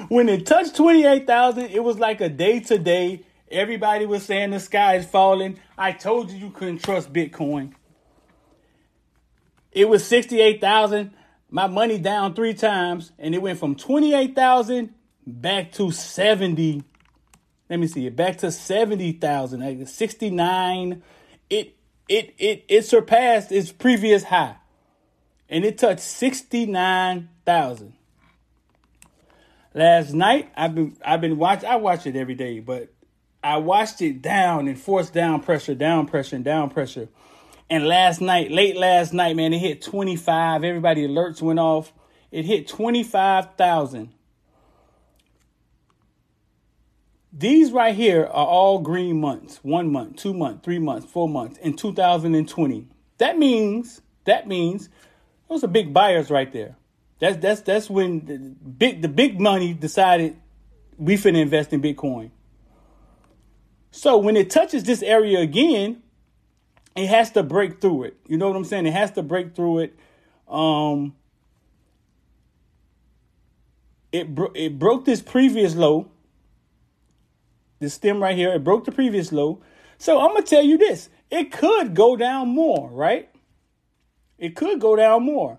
when 0.08 0.28
it 0.30 0.46
touched 0.46 0.74
28,000, 0.76 1.66
it 1.66 1.84
was 1.84 1.98
like 1.98 2.22
a 2.22 2.30
day 2.30 2.60
to 2.60 2.78
day. 2.78 3.24
Everybody 3.50 4.06
was 4.06 4.22
saying 4.22 4.52
the 4.52 4.60
sky 4.60 4.96
is 4.96 5.04
falling. 5.04 5.58
I 5.76 5.92
told 5.92 6.30
you 6.30 6.38
you 6.38 6.50
couldn't 6.50 6.78
trust 6.82 7.12
Bitcoin. 7.12 7.74
It 9.70 9.86
was 9.88 10.06
68,000. 10.06 11.12
My 11.54 11.66
money 11.66 11.98
down 11.98 12.32
three 12.32 12.54
times 12.54 13.12
and 13.18 13.34
it 13.34 13.42
went 13.42 13.58
from 13.58 13.74
28,000 13.74 14.94
back 15.26 15.70
to 15.72 15.90
70. 15.90 16.82
Let 17.68 17.78
me 17.78 17.86
see 17.86 18.06
it 18.06 18.16
back 18.16 18.38
to 18.38 18.50
70,000, 18.50 19.60
like 19.60 19.86
69. 19.86 21.02
It 21.50 21.76
it 22.08 22.34
it 22.38 22.64
it 22.68 22.82
surpassed 22.86 23.52
its 23.52 23.70
previous 23.70 24.24
high. 24.24 24.56
And 25.50 25.66
it 25.66 25.76
touched 25.76 26.00
69,000. 26.00 27.92
Last 29.74 30.14
night 30.14 30.50
I've 30.56 30.74
been 30.74 30.96
I've 31.04 31.20
been 31.20 31.36
watch 31.36 31.64
I 31.64 31.76
watch 31.76 32.06
it 32.06 32.16
every 32.16 32.34
day, 32.34 32.60
but 32.60 32.88
I 33.44 33.58
watched 33.58 34.00
it 34.00 34.22
down 34.22 34.68
and 34.68 34.80
forced 34.80 35.12
down 35.12 35.42
pressure, 35.42 35.74
down 35.74 36.06
pressure, 36.06 36.38
down 36.38 36.70
pressure. 36.70 37.08
And 37.70 37.86
last 37.86 38.20
night, 38.20 38.50
late 38.50 38.76
last 38.76 39.12
night, 39.12 39.36
man, 39.36 39.52
it 39.52 39.58
hit 39.58 39.82
25. 39.82 40.64
Everybody 40.64 41.06
alerts 41.06 41.40
went 41.40 41.58
off. 41.58 41.92
It 42.30 42.44
hit 42.44 42.68
25,000. 42.68 44.12
These 47.32 47.72
right 47.72 47.94
here 47.94 48.24
are 48.24 48.46
all 48.46 48.78
green 48.80 49.20
months. 49.20 49.60
One 49.62 49.90
month, 49.90 50.16
two 50.16 50.34
months, 50.34 50.64
three 50.64 50.78
months, 50.78 51.10
four 51.10 51.28
months 51.28 51.58
in 51.58 51.74
2020. 51.74 52.88
That 53.18 53.38
means, 53.38 54.02
that 54.24 54.46
means 54.46 54.90
those 55.48 55.64
are 55.64 55.68
big 55.68 55.94
buyers 55.94 56.30
right 56.30 56.52
there. 56.52 56.76
That's 57.20 57.36
that's 57.36 57.60
that's 57.60 57.88
when 57.88 58.26
the 58.26 58.38
big 58.38 59.00
the 59.00 59.08
big 59.08 59.40
money 59.40 59.72
decided 59.74 60.36
we 60.98 61.14
finna 61.14 61.40
invest 61.40 61.72
in 61.72 61.80
Bitcoin. 61.80 62.30
So 63.92 64.18
when 64.18 64.36
it 64.36 64.50
touches 64.50 64.84
this 64.84 65.02
area 65.02 65.40
again, 65.40 66.02
it 66.94 67.06
has 67.08 67.30
to 67.32 67.42
break 67.42 67.80
through 67.80 68.04
it. 68.04 68.16
You 68.26 68.36
know 68.36 68.48
what 68.48 68.56
I'm 68.56 68.64
saying? 68.64 68.86
It 68.86 68.92
has 68.92 69.12
to 69.12 69.22
break 69.22 69.54
through 69.54 69.80
it. 69.80 69.98
Um, 70.48 71.14
it 74.12 74.34
bro- 74.34 74.52
it 74.54 74.78
broke 74.78 75.04
this 75.04 75.22
previous 75.22 75.74
low. 75.74 76.10
This 77.78 77.94
stem 77.94 78.22
right 78.22 78.36
here, 78.36 78.52
it 78.52 78.62
broke 78.62 78.84
the 78.84 78.92
previous 78.92 79.32
low. 79.32 79.60
So 79.98 80.20
I'm 80.20 80.28
gonna 80.28 80.42
tell 80.42 80.62
you 80.62 80.76
this: 80.76 81.08
it 81.30 81.50
could 81.50 81.94
go 81.94 82.16
down 82.16 82.48
more, 82.48 82.90
right? 82.90 83.30
It 84.38 84.54
could 84.56 84.80
go 84.80 84.96
down 84.96 85.22
more. 85.22 85.58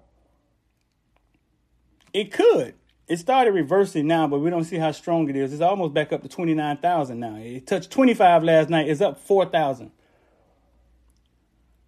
It 2.13 2.31
could. 2.31 2.75
It 3.07 3.17
started 3.17 3.51
reversing 3.51 4.07
now, 4.07 4.27
but 4.27 4.39
we 4.39 4.49
don't 4.49 4.63
see 4.63 4.77
how 4.77 4.91
strong 4.91 5.29
it 5.29 5.35
is. 5.35 5.51
It's 5.51 5.61
almost 5.61 5.93
back 5.93 6.13
up 6.13 6.21
to 6.21 6.29
29,000 6.29 7.19
now. 7.19 7.35
It 7.35 7.67
touched 7.67 7.91
25 7.91 8.43
last 8.43 8.69
night. 8.69 8.87
It's 8.87 9.01
up 9.01 9.19
4,000. 9.19 9.91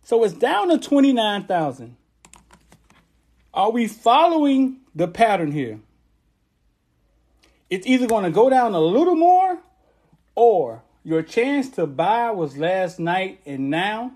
So 0.06 0.24
it's 0.24 0.36
down 0.36 0.70
to 0.70 0.78
29,000. 0.78 1.98
Are 3.56 3.72
we 3.72 3.88
following 3.88 4.82
the 4.94 5.08
pattern 5.08 5.52
here? 5.52 5.80
It's 7.72 7.88
either 7.88 8.06
going 8.06 8.24
to 8.24 8.30
go 8.30 8.48
down 8.48 8.76
a 8.76 8.80
little 8.80 9.16
more 9.16 9.58
or 10.36 10.84
your 11.04 11.24
chance 11.24 11.70
to 11.70 11.88
buy 11.88 12.30
was 12.30 12.56
last 12.56 13.00
night 13.00 13.42
and 13.48 13.72
now 13.72 14.12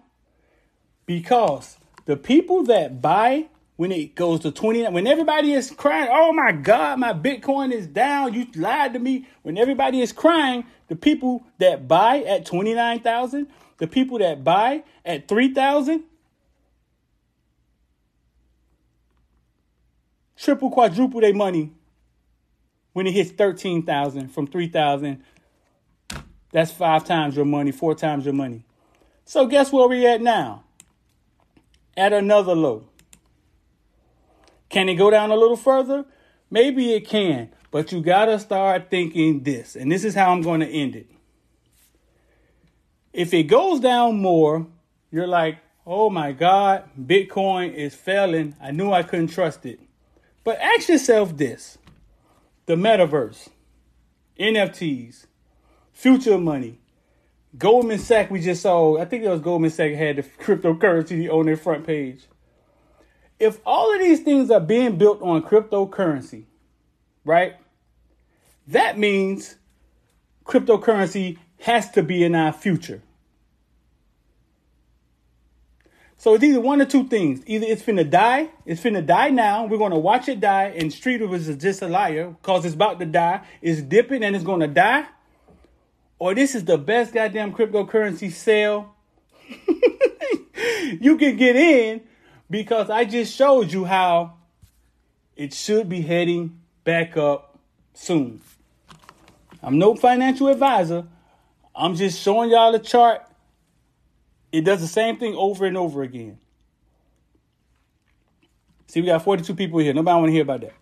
because 1.07 1.77
the 2.05 2.15
people 2.15 2.65
that 2.65 3.01
buy 3.01 3.47
when 3.75 3.91
it 3.91 4.13
goes 4.13 4.41
to 4.41 4.51
29 4.51 4.93
when 4.93 5.07
everybody 5.07 5.53
is 5.53 5.71
crying 5.71 6.09
oh 6.11 6.33
my 6.33 6.51
god 6.51 6.99
my 6.99 7.13
bitcoin 7.13 7.71
is 7.71 7.87
down 7.87 8.33
you 8.33 8.45
lied 8.55 8.93
to 8.93 8.99
me 8.99 9.25
when 9.41 9.57
everybody 9.57 10.01
is 10.01 10.11
crying 10.11 10.65
the 10.87 10.95
people 10.95 11.43
that 11.59 11.87
buy 11.87 12.19
at 12.23 12.45
29,000 12.45 13.47
the 13.79 13.87
people 13.87 14.19
that 14.19 14.43
buy 14.43 14.83
at 15.03 15.27
3,000 15.27 16.03
triple 20.37 20.69
quadruple 20.69 21.19
their 21.19 21.33
money 21.33 21.71
when 22.93 23.07
it 23.07 23.13
hits 23.13 23.31
13,000 23.31 24.29
from 24.29 24.47
3,000 24.47 25.23
that's 26.51 26.71
five 26.71 27.05
times 27.05 27.35
your 27.35 27.45
money 27.45 27.71
four 27.71 27.93
times 27.93 28.25
your 28.25 28.33
money. 28.33 28.63
So 29.25 29.45
guess 29.45 29.71
where 29.71 29.87
we 29.87 30.07
at 30.07 30.21
now? 30.21 30.63
At 31.95 32.11
another 32.11 32.55
low. 32.55 32.85
Can 34.69 34.89
it 34.89 34.95
go 34.95 35.11
down 35.11 35.29
a 35.29 35.35
little 35.35 35.57
further? 35.57 36.05
Maybe 36.49 36.93
it 36.93 37.07
can 37.07 37.49
but 37.71 37.91
you 37.91 38.01
got 38.01 38.25
to 38.25 38.39
start 38.39 38.89
thinking 38.89 39.43
this 39.43 39.75
and 39.75 39.91
this 39.91 40.03
is 40.03 40.15
how 40.15 40.31
i'm 40.31 40.41
going 40.41 40.59
to 40.59 40.67
end 40.67 40.95
it 40.95 41.07
if 43.13 43.33
it 43.33 43.43
goes 43.43 43.79
down 43.79 44.19
more, 44.19 44.67
you're 45.11 45.27
like, 45.27 45.57
oh 45.85 46.09
my 46.09 46.31
God, 46.31 46.83
Bitcoin 46.99 47.73
is 47.73 47.95
failing. 47.95 48.55
I 48.61 48.71
knew 48.71 48.91
I 48.91 49.03
couldn't 49.03 49.27
trust 49.27 49.65
it. 49.65 49.79
But 50.43 50.59
ask 50.59 50.89
yourself 50.89 51.35
this 51.35 51.77
the 52.65 52.75
metaverse, 52.75 53.49
NFTs, 54.39 55.25
future 55.91 56.37
money, 56.37 56.79
Goldman 57.57 57.97
Sachs, 57.97 58.29
we 58.29 58.41
just 58.41 58.61
saw, 58.61 58.99
I 58.99 59.05
think 59.05 59.23
it 59.23 59.29
was 59.29 59.41
Goldman 59.41 59.71
Sachs 59.71 59.95
had 59.95 60.17
the 60.17 60.23
cryptocurrency 60.23 61.29
on 61.31 61.47
their 61.47 61.57
front 61.57 61.85
page. 61.85 62.27
If 63.39 63.59
all 63.65 63.93
of 63.93 63.99
these 63.99 64.19
things 64.19 64.51
are 64.51 64.59
being 64.59 64.97
built 64.97 65.21
on 65.21 65.41
cryptocurrency, 65.41 66.43
right? 67.23 67.55
That 68.67 68.99
means 68.99 69.55
cryptocurrency 70.45 71.39
has 71.59 71.89
to 71.91 72.03
be 72.03 72.23
in 72.23 72.35
our 72.35 72.53
future. 72.53 73.01
So 76.17 76.33
it's 76.33 76.43
either 76.43 76.59
one 76.59 76.81
or 76.81 76.85
two 76.85 77.07
things. 77.07 77.41
Either 77.45 77.65
it's 77.65 77.81
finna 77.81 78.09
die, 78.09 78.49
it's 78.65 78.81
finna 78.81 79.05
die 79.05 79.29
now. 79.29 79.65
We're 79.65 79.77
gonna 79.77 79.99
watch 79.99 80.27
it 80.27 80.41
die, 80.41 80.73
and 80.75 80.91
Street 80.91 81.21
is 81.21 81.55
just 81.55 81.81
a 81.81 81.87
liar 81.87 82.35
because 82.41 82.65
it's 82.65 82.75
about 82.75 82.99
to 82.99 83.05
die. 83.05 83.41
It's 83.61 83.81
dipping 83.81 84.23
and 84.23 84.35
it's 84.35 84.43
gonna 84.43 84.67
die. 84.67 85.05
Or 86.17 86.35
this 86.35 86.55
is 86.55 86.65
the 86.65 86.77
best 86.77 87.13
goddamn 87.13 87.53
cryptocurrency 87.53 88.31
sale 88.31 88.93
you 90.99 91.17
can 91.17 91.37
get 91.37 91.55
in 91.55 92.01
because 92.49 92.89
I 92.89 93.05
just 93.05 93.33
showed 93.33 93.71
you 93.71 93.85
how 93.85 94.33
it 95.35 95.53
should 95.53 95.87
be 95.87 96.01
heading 96.01 96.59
back 96.83 97.15
up 97.15 97.57
soon. 97.93 98.41
I'm 99.63 99.77
no 99.77 99.95
financial 99.95 100.47
advisor, 100.49 101.05
I'm 101.79 101.95
just 101.95 102.21
showing 102.21 102.51
y'all 102.51 102.73
the 102.73 102.79
chart. 102.79 103.23
It 104.51 104.65
does 104.65 104.81
the 104.81 104.87
same 104.87 105.17
thing 105.17 105.33
over 105.35 105.65
and 105.65 105.77
over 105.77 106.03
again. 106.03 106.37
See, 108.87 108.99
we 109.01 109.07
got 109.07 109.23
42 109.23 109.55
people 109.55 109.79
here. 109.79 109.93
Nobody 109.93 110.15
want 110.15 110.27
to 110.27 110.33
hear 110.33 110.41
about 110.41 110.61
that. 110.61 110.73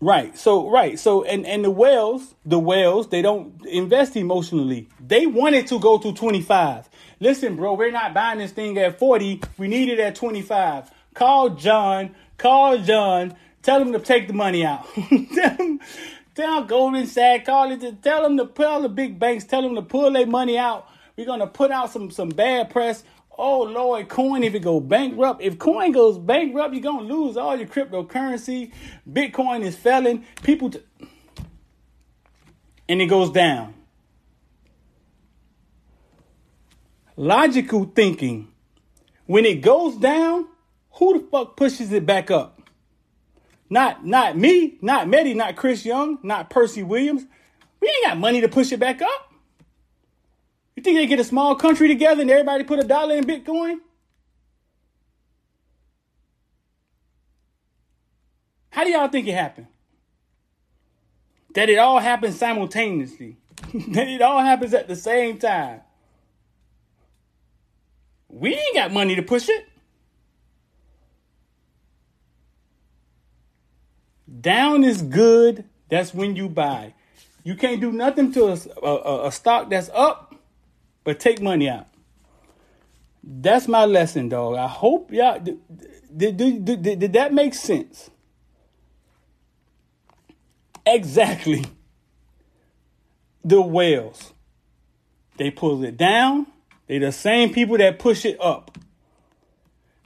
Right. 0.00 0.36
So 0.36 0.68
right. 0.70 0.98
So 0.98 1.24
and 1.24 1.46
and 1.46 1.64
the 1.64 1.70
whales, 1.70 2.34
the 2.44 2.58
whales, 2.58 3.08
they 3.08 3.22
don't 3.22 3.64
invest 3.66 4.16
emotionally. 4.16 4.88
They 5.00 5.26
wanted 5.26 5.66
to 5.68 5.78
go 5.78 5.98
to 5.98 6.12
25. 6.12 6.90
Listen, 7.20 7.56
bro, 7.56 7.74
we're 7.74 7.90
not 7.92 8.12
buying 8.12 8.38
this 8.38 8.52
thing 8.52 8.76
at 8.78 8.98
40. 8.98 9.40
We 9.58 9.68
need 9.68 9.88
it 9.88 10.00
at 10.00 10.14
25. 10.16 10.90
Call 11.14 11.50
John. 11.50 12.14
Call 12.36 12.78
John. 12.78 13.34
Tell 13.64 13.80
them 13.80 13.92
to 13.92 13.98
take 13.98 14.28
the 14.28 14.34
money 14.34 14.64
out. 14.64 14.86
tell, 15.34 15.56
them, 15.56 15.80
tell 16.36 16.64
Goldman 16.64 17.08
Sachs, 17.08 17.46
call 17.46 17.72
it, 17.72 18.02
tell 18.02 18.22
them 18.22 18.36
to 18.36 18.44
pull 18.44 18.82
the 18.82 18.88
big 18.88 19.18
banks, 19.18 19.44
tell 19.44 19.62
them 19.62 19.74
to 19.74 19.82
pull 19.82 20.12
their 20.12 20.26
money 20.26 20.56
out. 20.56 20.86
We're 21.16 21.26
gonna 21.26 21.48
put 21.48 21.72
out 21.72 21.90
some 21.90 22.10
some 22.12 22.28
bad 22.28 22.70
press 22.70 23.02
Oh 23.36 23.62
Lord, 23.62 24.08
coin 24.08 24.44
if 24.44 24.54
it 24.54 24.60
go 24.60 24.80
bankrupt. 24.80 25.42
If 25.42 25.58
coin 25.58 25.92
goes 25.92 26.18
bankrupt, 26.18 26.74
you're 26.74 26.82
gonna 26.82 27.02
lose 27.02 27.36
all 27.36 27.56
your 27.56 27.66
cryptocurrency. 27.66 28.72
Bitcoin 29.10 29.62
is 29.62 29.76
failing. 29.76 30.24
People 30.42 30.70
t- 30.70 30.80
and 32.88 33.02
it 33.02 33.06
goes 33.06 33.30
down. 33.30 33.74
Logical 37.16 37.90
thinking. 37.94 38.48
When 39.26 39.44
it 39.44 39.62
goes 39.62 39.96
down, 39.96 40.46
who 40.92 41.18
the 41.18 41.26
fuck 41.26 41.56
pushes 41.56 41.92
it 41.92 42.06
back 42.06 42.30
up? 42.30 42.53
Not 43.70 44.04
not 44.04 44.36
me, 44.36 44.78
not 44.82 45.06
Mehdi, 45.06 45.34
not 45.34 45.56
Chris 45.56 45.84
Young, 45.84 46.18
not 46.22 46.50
Percy 46.50 46.82
Williams. 46.82 47.24
We 47.80 47.88
ain't 47.88 48.04
got 48.06 48.18
money 48.18 48.40
to 48.40 48.48
push 48.48 48.72
it 48.72 48.80
back 48.80 49.02
up. 49.02 49.32
You 50.76 50.82
think 50.82 50.96
they 50.96 51.06
get 51.06 51.20
a 51.20 51.24
small 51.24 51.54
country 51.56 51.88
together 51.88 52.22
and 52.22 52.30
everybody 52.30 52.64
put 52.64 52.78
a 52.78 52.84
dollar 52.84 53.16
in 53.16 53.24
Bitcoin? 53.24 53.76
How 58.70 58.84
do 58.84 58.90
y'all 58.90 59.08
think 59.08 59.28
it 59.28 59.34
happened? 59.34 59.68
That 61.54 61.70
it 61.70 61.78
all 61.78 62.00
happens 62.00 62.36
simultaneously. 62.38 63.36
that 63.90 64.08
it 64.08 64.20
all 64.20 64.40
happens 64.40 64.74
at 64.74 64.88
the 64.88 64.96
same 64.96 65.38
time. 65.38 65.80
We 68.28 68.54
ain't 68.54 68.74
got 68.74 68.92
money 68.92 69.14
to 69.14 69.22
push 69.22 69.48
it. 69.48 69.68
Down 74.44 74.84
is 74.84 75.00
good. 75.00 75.64
That's 75.88 76.12
when 76.12 76.36
you 76.36 76.50
buy. 76.50 76.92
You 77.44 77.56
can't 77.56 77.80
do 77.80 77.90
nothing 77.90 78.30
to 78.32 78.48
a, 78.48 78.86
a, 78.86 79.28
a 79.28 79.32
stock 79.32 79.70
that's 79.70 79.88
up, 79.94 80.34
but 81.02 81.18
take 81.18 81.40
money 81.40 81.68
out. 81.68 81.86
That's 83.22 83.66
my 83.66 83.86
lesson, 83.86 84.28
dog. 84.28 84.56
I 84.56 84.68
hope 84.68 85.10
y'all 85.10 85.40
did, 85.40 85.58
did, 86.14 86.36
did, 86.36 86.64
did, 86.64 86.98
did 86.98 87.12
that 87.14 87.32
make 87.32 87.54
sense? 87.54 88.10
Exactly. 90.84 91.64
The 93.42 93.62
whales. 93.62 94.34
They 95.38 95.50
pull 95.50 95.82
it 95.84 95.96
down. 95.96 96.46
They 96.86 96.98
the 96.98 97.12
same 97.12 97.50
people 97.50 97.78
that 97.78 97.98
push 97.98 98.26
it 98.26 98.38
up. 98.42 98.76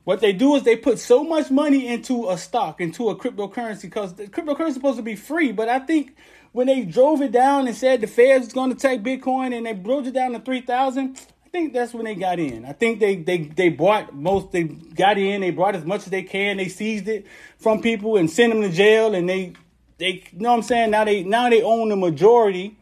What 0.08 0.20
they 0.20 0.32
do 0.32 0.54
is 0.54 0.62
they 0.62 0.74
put 0.74 0.98
so 0.98 1.22
much 1.22 1.50
money 1.50 1.86
into 1.86 2.30
a 2.30 2.38
stock, 2.38 2.80
into 2.80 3.10
a 3.10 3.14
cryptocurrency, 3.14 3.82
because 3.82 4.14
the 4.14 4.26
cryptocurrency 4.26 4.68
is 4.68 4.74
supposed 4.76 4.96
to 4.96 5.02
be 5.02 5.16
free. 5.16 5.52
But 5.52 5.68
I 5.68 5.80
think 5.80 6.16
when 6.52 6.66
they 6.66 6.80
drove 6.80 7.20
it 7.20 7.30
down 7.30 7.68
and 7.68 7.76
said 7.76 8.00
the 8.00 8.06
Fed 8.06 8.40
was 8.40 8.54
going 8.54 8.70
to 8.70 8.74
take 8.74 9.02
Bitcoin 9.02 9.54
and 9.54 9.66
they 9.66 9.74
drove 9.74 10.06
it 10.06 10.14
down 10.14 10.32
to 10.32 10.40
three 10.40 10.62
thousand, 10.62 11.20
I 11.44 11.50
think 11.50 11.74
that's 11.74 11.92
when 11.92 12.06
they 12.06 12.14
got 12.14 12.38
in. 12.38 12.64
I 12.64 12.72
think 12.72 13.00
they 13.00 13.16
they 13.16 13.36
they 13.36 13.68
bought 13.68 14.14
most. 14.14 14.50
They 14.50 14.62
got 14.62 15.18
in. 15.18 15.42
They 15.42 15.50
brought 15.50 15.76
as 15.76 15.84
much 15.84 16.04
as 16.04 16.10
they 16.10 16.22
can. 16.22 16.56
They 16.56 16.68
seized 16.68 17.06
it 17.06 17.26
from 17.58 17.82
people 17.82 18.16
and 18.16 18.30
sent 18.30 18.54
them 18.54 18.62
to 18.62 18.70
jail. 18.70 19.14
And 19.14 19.28
they 19.28 19.52
they 19.98 20.24
you 20.32 20.38
know 20.38 20.52
what 20.52 20.56
I'm 20.56 20.62
saying. 20.62 20.90
Now 20.90 21.04
they 21.04 21.22
now 21.22 21.50
they 21.50 21.60
own 21.60 21.90
the 21.90 21.96
majority, 21.96 22.78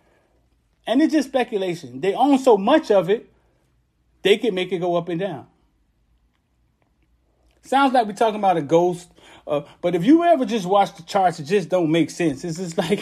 and 0.86 1.02
it's 1.02 1.12
just 1.12 1.30
speculation. 1.30 2.00
They 2.00 2.14
own 2.14 2.38
so 2.38 2.56
much 2.56 2.92
of 2.92 3.10
it, 3.10 3.28
they 4.22 4.38
can 4.38 4.54
make 4.54 4.70
it 4.70 4.78
go 4.78 4.94
up 4.94 5.08
and 5.08 5.18
down. 5.18 5.48
Sounds 7.66 7.92
like 7.92 8.06
we're 8.06 8.12
talking 8.12 8.38
about 8.38 8.56
a 8.56 8.62
ghost. 8.62 9.10
Uh, 9.46 9.62
but 9.80 9.94
if 9.94 10.04
you 10.04 10.24
ever 10.24 10.44
just 10.44 10.66
watch 10.66 10.94
the 10.96 11.02
charts, 11.02 11.40
it 11.40 11.44
just 11.44 11.68
don't 11.68 11.90
make 11.90 12.10
sense. 12.10 12.44
It's 12.44 12.58
just 12.58 12.78
like 12.78 13.00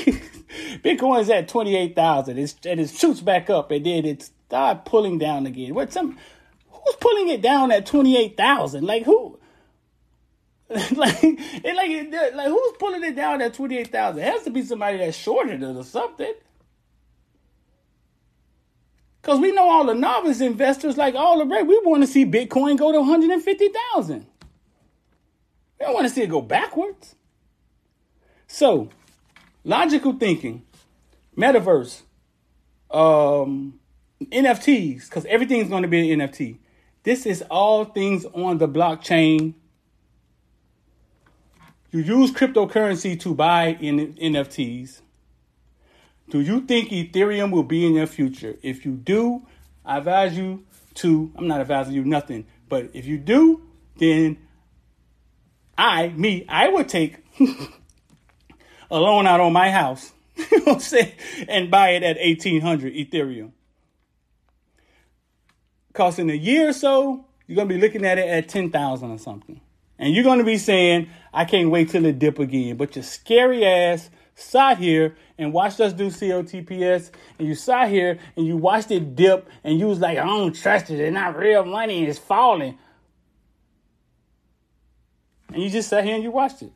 Bitcoin 0.82 1.20
is 1.20 1.30
at 1.30 1.48
twenty 1.48 1.76
eight 1.76 1.94
thousand, 1.94 2.38
and 2.38 2.80
it 2.80 2.90
shoots 2.90 3.20
back 3.20 3.50
up, 3.50 3.70
and 3.70 3.84
then 3.84 4.04
it 4.04 4.22
start 4.22 4.84
pulling 4.84 5.18
down 5.18 5.46
again. 5.46 5.74
What 5.74 5.92
some? 5.92 6.18
Who's 6.70 6.96
pulling 6.96 7.28
it 7.28 7.42
down 7.42 7.72
at 7.72 7.86
twenty 7.86 8.16
eight 8.16 8.36
thousand? 8.36 8.84
Like 8.84 9.04
who? 9.04 9.38
like 10.70 11.18
it 11.22 11.76
like 11.76 11.90
it, 11.90 12.34
like 12.34 12.48
who's 12.48 12.72
pulling 12.78 13.04
it 13.04 13.14
down 13.14 13.42
at 13.42 13.54
twenty 13.54 13.78
eight 13.78 13.92
thousand? 13.92 14.22
It 14.22 14.32
has 14.32 14.44
to 14.44 14.50
be 14.50 14.62
somebody 14.62 14.98
that's 14.98 15.16
shorted 15.16 15.62
it 15.62 15.76
or 15.76 15.84
something. 15.84 16.32
Cause 19.22 19.40
we 19.40 19.52
know 19.52 19.70
all 19.70 19.86
the 19.86 19.94
novice 19.94 20.42
investors, 20.42 20.98
like 20.98 21.14
all 21.14 21.38
the 21.38 21.46
rest, 21.46 21.66
we 21.66 21.80
want 21.82 22.02
to 22.02 22.06
see 22.06 22.26
Bitcoin 22.26 22.76
go 22.76 22.92
to 22.92 23.00
one 23.00 23.08
hundred 23.08 23.30
and 23.30 23.42
fifty 23.42 23.70
thousand. 23.94 24.26
We 25.84 25.88
don't 25.88 25.96
want 25.96 26.08
to 26.08 26.14
see 26.14 26.22
it 26.22 26.30
go 26.30 26.40
backwards. 26.40 27.14
So, 28.46 28.88
logical 29.64 30.14
thinking, 30.14 30.62
metaverse, 31.36 32.00
um, 32.90 33.78
NFTs, 34.22 35.04
because 35.10 35.26
everything's 35.26 35.68
going 35.68 35.82
to 35.82 35.88
be 35.88 36.10
an 36.10 36.20
NFT. 36.20 36.56
This 37.02 37.26
is 37.26 37.42
all 37.50 37.84
things 37.84 38.24
on 38.24 38.56
the 38.56 38.66
blockchain. 38.66 39.52
You 41.90 42.00
use 42.00 42.30
cryptocurrency 42.30 43.20
to 43.20 43.34
buy 43.34 43.76
in 43.78 44.14
NFTs. 44.14 45.02
Do 46.30 46.40
you 46.40 46.62
think 46.62 46.88
Ethereum 46.88 47.50
will 47.50 47.62
be 47.62 47.84
in 47.84 47.92
your 47.92 48.06
future? 48.06 48.56
If 48.62 48.86
you 48.86 48.92
do, 48.92 49.46
I 49.84 49.98
advise 49.98 50.34
you 50.34 50.64
to, 50.94 51.30
I'm 51.36 51.46
not 51.46 51.60
advising 51.60 51.92
you 51.92 52.06
nothing, 52.06 52.46
but 52.70 52.88
if 52.94 53.04
you 53.04 53.18
do, 53.18 53.60
then 53.98 54.38
I, 55.76 56.08
me, 56.08 56.44
I 56.48 56.68
would 56.68 56.88
take 56.88 57.16
a 58.90 58.98
loan 58.98 59.26
out 59.26 59.40
on 59.40 59.52
my 59.52 59.70
house, 59.70 60.12
you 60.36 60.58
know 60.58 60.64
what 60.64 60.74
I'm 60.74 60.80
saying, 60.80 61.12
and 61.48 61.70
buy 61.70 61.90
it 61.90 62.02
at 62.02 62.16
1800 62.16 62.94
Ethereum. 62.94 63.52
Because 65.88 66.18
in 66.18 66.28
a 66.30 66.34
year 66.34 66.70
or 66.70 66.72
so, 66.72 67.26
you're 67.46 67.56
to 67.68 67.74
be 67.74 67.80
looking 67.80 68.04
at 68.04 68.18
it 68.18 68.28
at 68.28 68.48
10,000 68.48 69.10
or 69.10 69.18
something. 69.18 69.60
And 69.98 70.12
you're 70.12 70.24
to 70.38 70.44
be 70.44 70.58
saying, 70.58 71.08
I 71.32 71.44
can't 71.44 71.70
wait 71.70 71.90
till 71.90 72.04
it 72.04 72.18
dip 72.18 72.38
again. 72.38 72.76
But 72.76 72.96
your 72.96 73.04
scary 73.04 73.64
ass 73.64 74.10
sat 74.34 74.78
here 74.78 75.16
and 75.38 75.52
watched 75.52 75.80
us 75.80 75.92
do 75.92 76.08
COTPS, 76.08 77.10
and 77.38 77.46
you 77.46 77.54
sat 77.54 77.88
here 77.90 78.18
and 78.36 78.46
you 78.46 78.56
watched 78.56 78.90
it 78.90 79.14
dip, 79.14 79.48
and 79.62 79.78
you 79.78 79.86
was 79.86 80.00
like, 80.00 80.18
I 80.18 80.24
don't 80.24 80.54
trust 80.54 80.90
it. 80.90 80.98
It's 80.98 81.14
not 81.14 81.36
real 81.36 81.64
money. 81.64 82.04
It's 82.04 82.18
falling 82.18 82.76
and 85.54 85.62
you 85.62 85.70
just 85.70 85.88
sat 85.88 86.04
here 86.04 86.16
and 86.16 86.22
you 86.24 86.32
watched 86.32 86.62
it. 86.62 86.72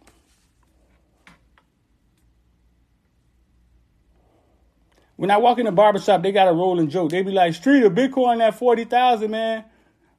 When 5.17 5.33
I 5.33 5.37
walk 5.38 5.59
in 5.59 5.64
the 5.67 5.73
barbershop, 5.73 6.23
they 6.23 6.31
got 6.31 6.47
a 6.47 6.53
rolling 6.53 6.88
joke. 6.88 7.11
They 7.11 7.23
be 7.23 7.33
like, 7.33 7.55
Street 7.55 7.83
of 7.83 7.93
Bitcoin 7.93 8.41
at 8.41 8.57
40,000, 8.57 9.29
man. 9.29 9.64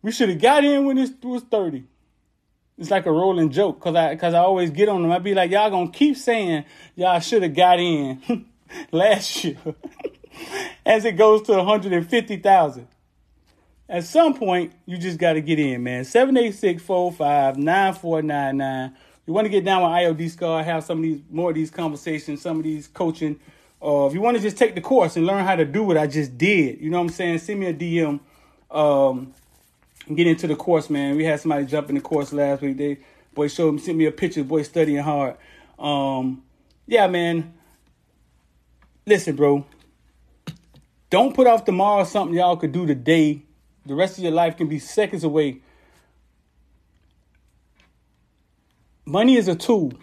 We 0.02 0.12
should 0.12 0.28
have 0.28 0.42
got 0.42 0.66
in 0.66 0.86
when 0.86 0.98
it 0.98 1.24
was 1.24 1.42
30. 1.44 1.86
It's 2.78 2.92
like 2.92 3.06
a 3.06 3.12
rolling 3.12 3.50
joke 3.50 3.80
because 3.80 3.96
I, 3.96 4.14
cause 4.18 4.34
I 4.34 4.40
always 4.40 4.72
get 4.72 4.90
on 4.90 5.04
them. 5.04 5.12
I 5.12 5.20
be 5.20 5.34
like, 5.34 5.52
y'all 5.52 5.70
gonna 5.70 5.90
keep 5.90 6.18
saying 6.18 6.66
y'all 6.96 7.22
should 7.22 7.44
have 7.44 7.56
got 7.56 7.80
in 7.80 8.46
last 8.92 9.42
year 9.44 9.58
as 10.86 11.06
it 11.06 11.14
goes 11.14 11.44
to 11.44 11.54
150,000 11.54 12.88
at 13.90 14.04
some 14.04 14.36
point, 14.36 14.74
you 14.86 15.00
just 15.00 15.18
got 15.18 15.34
to 15.34 15.42
get 15.42 15.58
in, 15.58 15.82
man. 15.82 16.06
786 16.06 16.88
9499 16.88 18.96
You 19.26 19.34
want 19.34 19.46
to 19.46 19.50
get 19.50 19.66
down 19.66 19.82
with 19.82 19.92
IOD 19.92 20.30
Scar, 20.30 20.64
have 20.64 20.84
some 20.84 21.00
of 21.00 21.04
these 21.04 21.22
more 21.32 21.50
of 21.50 21.56
these 21.56 21.72
conversations, 21.72 22.42
some 22.42 22.58
of 22.58 22.64
these 22.64 22.88
coaching. 22.88 23.40
Uh, 23.84 24.06
if 24.06 24.14
you 24.14 24.22
want 24.22 24.38
to 24.38 24.44
just 24.44 24.58
take 24.58 24.76
the 24.76 24.82
course 24.82 25.16
and 25.16 25.26
learn 25.26 25.44
how 25.44 25.56
to 25.56 25.66
do 25.66 25.84
what 25.84 25.98
I 25.98 26.06
just 26.06 26.38
did, 26.38 26.80
you 26.80 26.92
know 26.92 26.98
what 26.98 27.06
I'm 27.06 27.10
saying? 27.10 27.40
Send 27.40 27.60
me 27.60 27.66
a 27.66 27.74
DM. 27.74 28.20
Um, 28.70 29.34
get 30.14 30.28
into 30.28 30.46
the 30.46 30.56
course, 30.56 30.90
man. 30.90 31.16
We 31.16 31.26
had 31.26 31.40
somebody 31.40 31.66
jump 31.66 31.90
in 31.90 31.96
the 31.96 32.02
course 32.02 32.32
last 32.32 32.62
week. 32.62 32.78
They 32.78 33.00
boy 33.34 33.48
showed 33.48 33.74
me, 33.74 33.80
sent 33.80 33.98
me 33.98 34.06
a 34.06 34.12
picture. 34.12 34.44
Boy 34.44 34.62
studying 34.62 35.02
hard. 35.02 35.36
Um, 35.80 36.44
yeah, 36.86 37.08
man. 37.08 37.56
Listen, 39.08 39.36
bro. 39.36 39.66
Don't 41.10 41.34
put 41.34 41.48
off 41.48 41.66
tomorrow 41.66 42.04
something 42.04 42.38
y'all 42.38 42.56
could 42.56 42.72
do 42.72 42.86
today 42.86 43.46
the 43.86 43.96
rest 43.96 44.18
of 44.18 44.24
your 44.24 44.34
life 44.34 44.58
can 44.58 44.68
be 44.68 44.80
seconds 44.80 45.24
away. 45.24 45.62
Money 49.06 49.36
is 49.36 49.48
a 49.48 49.56
tool. 49.56 49.94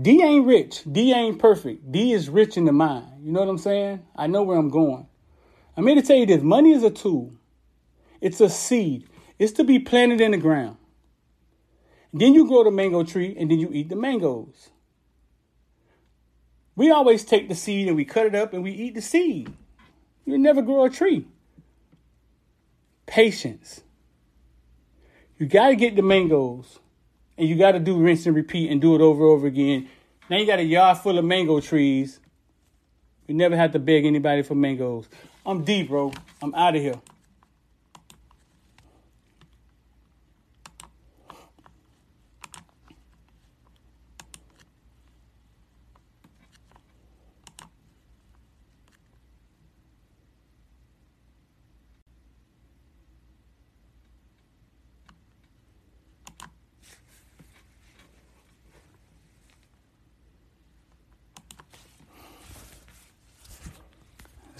D 0.00 0.22
ain't 0.22 0.46
rich. 0.46 0.82
D 0.90 1.12
ain't 1.12 1.38
perfect. 1.38 1.90
D 1.90 2.12
is 2.12 2.28
rich 2.28 2.56
in 2.56 2.64
the 2.64 2.72
mind. 2.72 3.06
You 3.22 3.32
know 3.32 3.40
what 3.40 3.48
I'm 3.48 3.58
saying? 3.58 4.04
I 4.14 4.26
know 4.26 4.42
where 4.42 4.58
I'm 4.58 4.70
going. 4.70 5.06
I'm 5.76 5.86
here 5.86 5.96
to 5.96 6.02
tell 6.02 6.16
you 6.16 6.26
this 6.26 6.42
money 6.42 6.72
is 6.72 6.82
a 6.82 6.90
tool, 6.90 7.34
it's 8.22 8.40
a 8.40 8.48
seed, 8.48 9.06
it's 9.38 9.52
to 9.52 9.64
be 9.64 9.78
planted 9.78 10.22
in 10.22 10.30
the 10.30 10.38
ground. 10.38 10.78
Then 12.14 12.32
you 12.32 12.48
grow 12.48 12.64
the 12.64 12.70
mango 12.70 13.02
tree 13.02 13.36
and 13.38 13.50
then 13.50 13.58
you 13.58 13.70
eat 13.72 13.90
the 13.90 13.96
mangoes. 13.96 14.70
We 16.74 16.90
always 16.90 17.24
take 17.24 17.48
the 17.48 17.54
seed 17.54 17.88
and 17.88 17.96
we 17.96 18.06
cut 18.06 18.24
it 18.24 18.34
up 18.34 18.54
and 18.54 18.62
we 18.62 18.70
eat 18.70 18.94
the 18.94 19.02
seed. 19.02 19.52
You 20.24 20.38
never 20.38 20.62
grow 20.62 20.84
a 20.84 20.90
tree 20.90 21.26
patience. 23.06 23.82
You 25.38 25.46
got 25.46 25.68
to 25.68 25.76
get 25.76 25.96
the 25.96 26.02
mangoes 26.02 26.78
and 27.38 27.48
you 27.48 27.56
got 27.56 27.72
to 27.72 27.78
do 27.78 27.98
rinse 27.98 28.26
and 28.26 28.34
repeat 28.34 28.70
and 28.70 28.80
do 28.80 28.94
it 28.94 29.00
over 29.00 29.22
and 29.22 29.32
over 29.32 29.46
again. 29.46 29.88
Now 30.28 30.38
you 30.38 30.46
got 30.46 30.58
a 30.58 30.64
yard 30.64 30.98
full 30.98 31.18
of 31.18 31.24
mango 31.24 31.60
trees. 31.60 32.20
You 33.26 33.34
never 33.34 33.56
have 33.56 33.72
to 33.72 33.78
beg 33.78 34.04
anybody 34.04 34.42
for 34.42 34.54
mangoes. 34.54 35.08
I'm 35.44 35.64
deep, 35.64 35.88
bro. 35.88 36.12
I'm 36.42 36.54
out 36.54 36.76
of 36.76 36.82
here. 36.82 37.00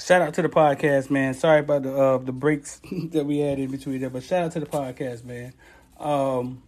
Shout 0.06 0.22
out 0.22 0.34
to 0.34 0.42
the 0.42 0.48
podcast, 0.48 1.10
man. 1.10 1.34
Sorry 1.34 1.58
about 1.58 1.82
the 1.82 1.92
uh, 1.92 2.18
the 2.18 2.30
breaks 2.30 2.80
that 3.10 3.26
we 3.26 3.38
had 3.38 3.58
in 3.58 3.72
between 3.72 3.98
there, 4.00 4.08
but 4.08 4.22
shout 4.22 4.44
out 4.44 4.52
to 4.52 4.60
the 4.60 4.66
podcast, 4.66 5.24
man. 5.24 5.52
Um, 5.98 6.62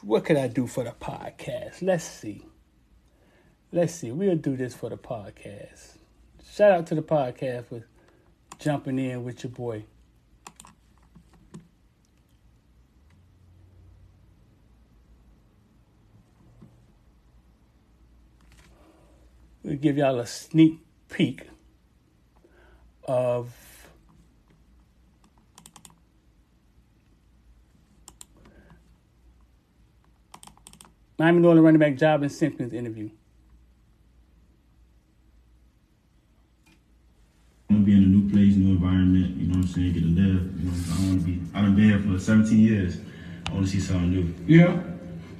what 0.00 0.24
could 0.24 0.38
I 0.38 0.48
do 0.48 0.66
for 0.66 0.82
the 0.82 0.92
podcast? 0.92 1.82
Let's 1.82 2.04
see. 2.04 2.46
Let's 3.70 3.92
see. 3.92 4.12
We'll 4.12 4.36
do 4.36 4.56
this 4.56 4.72
for 4.72 4.88
the 4.88 4.96
podcast. 4.96 5.98
Shout 6.54 6.72
out 6.72 6.86
to 6.86 6.94
the 6.94 7.02
podcast 7.02 7.66
for 7.66 7.84
jumping 8.58 8.98
in 8.98 9.24
with 9.24 9.44
your 9.44 9.50
boy. 9.50 9.84
We'll 19.76 19.82
give 19.82 19.98
y'all 19.98 20.18
a 20.20 20.26
sneak 20.26 20.80
peek 21.10 21.42
of 23.04 23.52
Miami 31.18 31.40
Norland 31.40 31.62
running 31.62 31.78
back 31.78 31.92
Jovin 31.96 32.30
Simpkins 32.30 32.72
interview. 32.72 33.10
I 37.68 37.74
want 37.74 37.84
to 37.84 37.90
be 37.90 37.98
in 37.98 38.04
a 38.04 38.06
new 38.06 38.30
place, 38.30 38.56
new 38.56 38.70
environment, 38.70 39.36
you 39.36 39.48
know 39.48 39.58
what 39.58 39.66
I'm 39.66 39.68
saying? 39.68 39.92
Get 39.92 40.00
to 40.00 40.06
live. 40.06 40.58
You 40.58 40.70
know, 40.70 40.72
I 40.88 41.06
want 41.06 41.20
to 41.20 41.26
be, 41.26 41.40
I've 41.52 41.76
been 41.76 41.84
here 41.90 41.98
for 41.98 42.18
17 42.18 42.58
years. 42.58 42.96
I 43.46 43.52
want 43.52 43.66
to 43.66 43.72
see 43.72 43.80
something 43.80 44.10
new. 44.10 44.34
Yeah. 44.46 44.74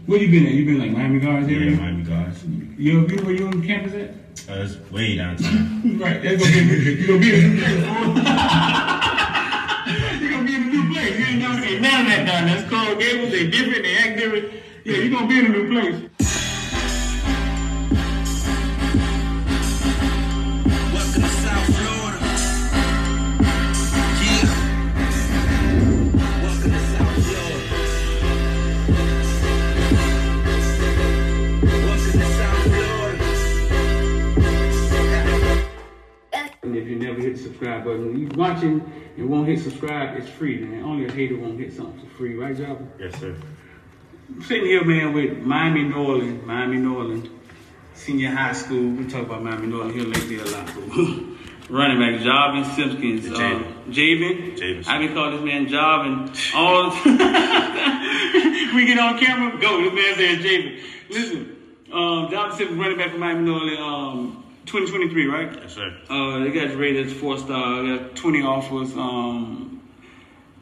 Where 0.04 0.20
you 0.20 0.30
been 0.30 0.44
at? 0.46 0.52
You 0.52 0.66
been 0.66 0.78
like 0.78 0.90
Miami 0.90 1.20
Gardens 1.20 1.50
Yeah. 1.50 1.70
Miami 1.70 2.02
guys. 2.02 2.44
You 2.44 2.98
ever 2.98 3.08
been 3.08 3.24
where 3.24 3.34
you 3.34 3.46
on 3.46 3.66
campus 3.66 3.94
at? 3.94 4.25
Uh, 4.48 4.62
it's 4.62 4.76
way 4.92 5.16
downtown. 5.16 5.82
Right, 5.98 6.22
that's 6.22 6.40
gonna 6.42 6.52
be 6.52 6.58
you 6.60 7.06
gonna 7.06 7.18
be 7.20 7.34
in 7.34 7.44
a 7.44 7.48
new 7.48 7.60
place. 7.60 7.76
you 10.20 10.28
gonna 10.30 10.44
be 10.44 10.54
in 10.54 10.62
a 10.62 10.66
new 10.66 10.92
place. 10.92 11.18
You 11.18 11.24
ain't 11.26 11.38
never 11.38 11.60
seen 11.62 11.80
none 11.82 12.00
of 12.02 12.06
that 12.08 12.26
down 12.26 12.46
That's 12.46 12.68
called 12.68 12.98
Gables. 12.98 13.30
They 13.30 13.46
different. 13.48 13.82
They 13.82 13.96
act 13.96 14.18
different. 14.18 14.52
Yeah, 14.84 14.96
you 14.98 15.10
gonna 15.10 15.26
be 15.26 15.38
in 15.38 15.46
a 15.46 15.48
new 15.48 15.68
place. 15.70 16.05
Subscribe 37.56 37.84
button, 37.84 38.06
when 38.06 38.18
you 38.18 38.28
watching 38.34 38.92
and 39.16 39.30
won't 39.30 39.48
hit 39.48 39.60
subscribe, 39.60 40.18
it's 40.18 40.28
free, 40.28 40.58
man. 40.58 40.84
Only 40.84 41.06
a 41.06 41.12
hater 41.12 41.36
won't 41.36 41.58
hit 41.58 41.72
something 41.72 41.98
for 42.00 42.16
free, 42.16 42.34
right, 42.34 42.56
Java? 42.56 42.86
yes, 42.98 43.18
sir. 43.18 43.34
I'm 44.28 44.42
sitting 44.42 44.66
here, 44.66 44.84
man, 44.84 45.12
with 45.14 45.38
Miami 45.38 45.84
Norland, 45.84 46.44
Miami 46.44 46.76
Norland, 46.78 47.30
senior 47.94 48.30
high 48.30 48.52
school. 48.52 48.90
We 48.90 49.06
talk 49.06 49.22
about 49.26 49.42
Miami 49.42 49.68
Norland 49.68 49.94
here 49.94 50.04
lately 50.04 50.38
a 50.38 50.44
lot. 50.44 50.70
Running 51.68 51.98
back 51.98 52.20
Jarvin 52.22 52.64
Simpkins, 52.76 53.26
uh, 53.26 53.62
Javen. 53.88 54.86
I 54.86 54.98
been 54.98 55.14
calling 55.14 55.32
this 55.32 55.44
man 55.44 55.66
Jarvin 55.66 56.54
all 56.54 56.90
the 56.90 56.96
we 58.74 58.86
get 58.86 58.98
on 58.98 59.18
camera, 59.18 59.58
go. 59.60 59.82
This 59.82 59.92
man 59.92 60.14
said 60.14 60.38
Javen. 60.44 60.80
Listen, 61.10 61.56
um, 61.92 62.28
Jarvin 62.30 62.56
Simpkins, 62.56 62.78
running 62.78 62.98
back 62.98 63.10
for 63.10 63.18
Miami 63.18 63.44
Norland, 63.44 63.78
um, 63.78 64.45
2023, 64.66 65.26
right? 65.26 65.58
Yes, 65.62 65.74
sir. 65.74 65.96
Uh, 66.10 66.40
they 66.40 66.50
got 66.50 66.76
rated 66.76 67.06
as 67.06 67.12
four 67.12 67.38
star. 67.38 67.82
They 67.82 67.98
got 67.98 68.16
20 68.16 68.42
offers. 68.42 68.92
Um, 68.96 69.82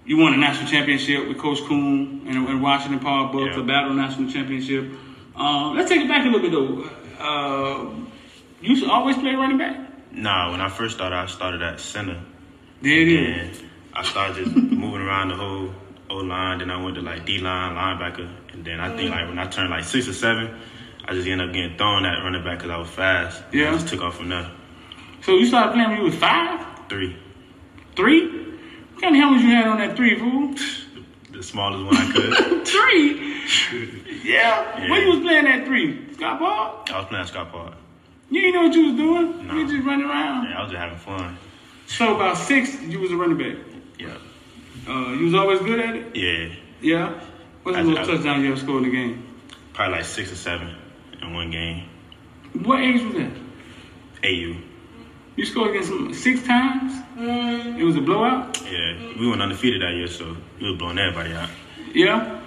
you 0.06 0.18
won 0.18 0.34
a 0.34 0.36
national 0.36 0.70
championship 0.70 1.26
with 1.26 1.38
Coach 1.38 1.60
Coon 1.62 2.22
and, 2.26 2.48
and 2.48 2.62
Washington 2.62 3.00
Power 3.00 3.32
Bucks, 3.32 3.56
Yeah. 3.56 3.62
a 3.62 3.64
battle 3.64 3.94
national 3.94 4.30
championship. 4.30 4.92
Um, 5.34 5.74
let's 5.76 5.88
take 5.88 6.02
it 6.02 6.08
back 6.08 6.24
a 6.26 6.28
little 6.28 6.40
bit 6.40 6.52
though. 6.52 6.90
Uh, 7.18 7.94
you 8.60 8.76
should 8.76 8.90
always 8.90 9.16
play 9.16 9.34
running 9.34 9.58
back. 9.58 9.80
Nah, 10.12 10.50
when 10.52 10.60
I 10.60 10.68
first 10.68 10.94
started, 10.94 11.16
I 11.16 11.26
started 11.26 11.62
at 11.62 11.80
center. 11.80 12.20
There 12.82 12.92
it 13.00 13.08
is. 13.08 13.62
I 13.94 14.02
started 14.04 14.44
just 14.44 14.54
moving 14.56 15.00
around 15.00 15.28
the 15.30 15.36
whole 15.36 15.70
O 16.10 16.16
line. 16.16 16.58
Then 16.58 16.70
I 16.70 16.82
went 16.82 16.96
to 16.96 17.02
like 17.02 17.24
D 17.24 17.38
line, 17.38 17.74
linebacker. 17.74 18.30
And 18.52 18.64
then 18.64 18.78
I 18.80 18.94
think 18.94 19.10
like 19.10 19.26
when 19.28 19.38
I 19.38 19.46
turned 19.46 19.70
like 19.70 19.84
six 19.84 20.06
or 20.06 20.12
seven, 20.12 20.54
I 21.06 21.12
just 21.12 21.28
ended 21.28 21.48
up 21.48 21.54
getting 21.54 21.76
thrown 21.76 22.04
at 22.06 22.22
running 22.22 22.42
back 22.44 22.58
because 22.58 22.70
I 22.70 22.78
was 22.78 22.88
fast. 22.88 23.42
Yeah. 23.52 23.70
I 23.70 23.72
just 23.74 23.88
took 23.88 24.00
off 24.00 24.16
from 24.16 24.30
there. 24.30 24.50
So 25.22 25.32
you 25.32 25.46
started 25.46 25.72
playing 25.72 25.90
when 25.90 25.98
you 25.98 26.04
was 26.04 26.14
five, 26.14 26.64
Three. 26.88 27.16
three. 27.96 28.28
What 28.92 29.02
kind 29.02 29.14
of 29.16 29.20
helmets 29.20 29.42
you 29.44 29.50
had 29.50 29.66
on 29.66 29.78
that 29.78 29.96
three, 29.96 30.18
fool? 30.18 30.54
The 31.32 31.42
smallest 31.42 31.84
one 31.84 31.96
I 31.96 32.12
could. 32.12 32.66
three. 32.66 33.42
Yeah. 34.22 34.78
Yeah. 34.78 34.90
When 34.90 35.02
you 35.02 35.08
was 35.10 35.20
playing 35.20 35.44
that 35.44 35.66
three, 35.66 36.12
Scott 36.14 36.38
Paul. 36.38 36.84
I 36.90 36.98
was 36.98 37.06
playing 37.06 37.26
Scott 37.26 37.50
Park. 37.52 37.74
You 38.30 38.40
didn't 38.40 38.54
know 38.54 38.68
what 38.68 38.74
you 38.76 38.86
was 38.86 38.96
doing. 38.96 39.46
No. 39.46 39.54
You 39.54 39.68
just 39.68 39.86
running 39.86 40.06
around. 40.06 40.48
Yeah, 40.48 40.58
I 40.58 40.62
was 40.62 40.70
just 40.72 40.80
having 40.80 40.98
fun. 40.98 41.36
So 41.86 42.14
about 42.16 42.36
six, 42.38 42.80
you 42.82 43.00
was 43.00 43.10
a 43.12 43.16
running 43.16 43.36
back. 43.36 43.62
Yeah. 43.98 44.16
Uh, 44.88 45.10
you 45.12 45.26
was 45.26 45.34
always 45.34 45.60
good 45.60 45.80
at 45.80 45.94
it. 45.96 46.16
Yeah. 46.16 46.54
Yeah. 46.80 47.20
What's 47.62 47.78
the 47.78 47.84
most 47.84 48.08
touchdown 48.08 48.42
you 48.42 48.52
ever 48.52 48.60
scored 48.60 48.84
in 48.84 48.90
the 48.90 48.96
game? 48.96 49.26
Probably 49.72 49.96
like 49.98 50.04
six 50.06 50.30
or 50.32 50.36
seven 50.36 50.74
in 51.24 51.34
one 51.34 51.50
game. 51.50 51.88
What 52.62 52.80
age 52.80 53.02
was 53.02 53.14
that? 53.14 53.30
AU. 54.24 54.56
You 55.36 55.44
scored 55.44 55.70
against 55.70 55.88
them 55.90 56.14
six 56.14 56.42
times. 56.44 56.92
Mm. 57.16 57.78
It 57.78 57.84
was 57.84 57.96
a 57.96 58.00
blowout. 58.00 58.60
Yeah. 58.70 58.96
We 59.18 59.28
went 59.28 59.42
undefeated 59.42 59.82
that 59.82 59.94
year, 59.94 60.06
so 60.06 60.36
we 60.60 60.70
was 60.70 60.78
blowing 60.78 60.98
everybody 60.98 61.34
out. 61.34 61.50
Yeah. 61.92 62.40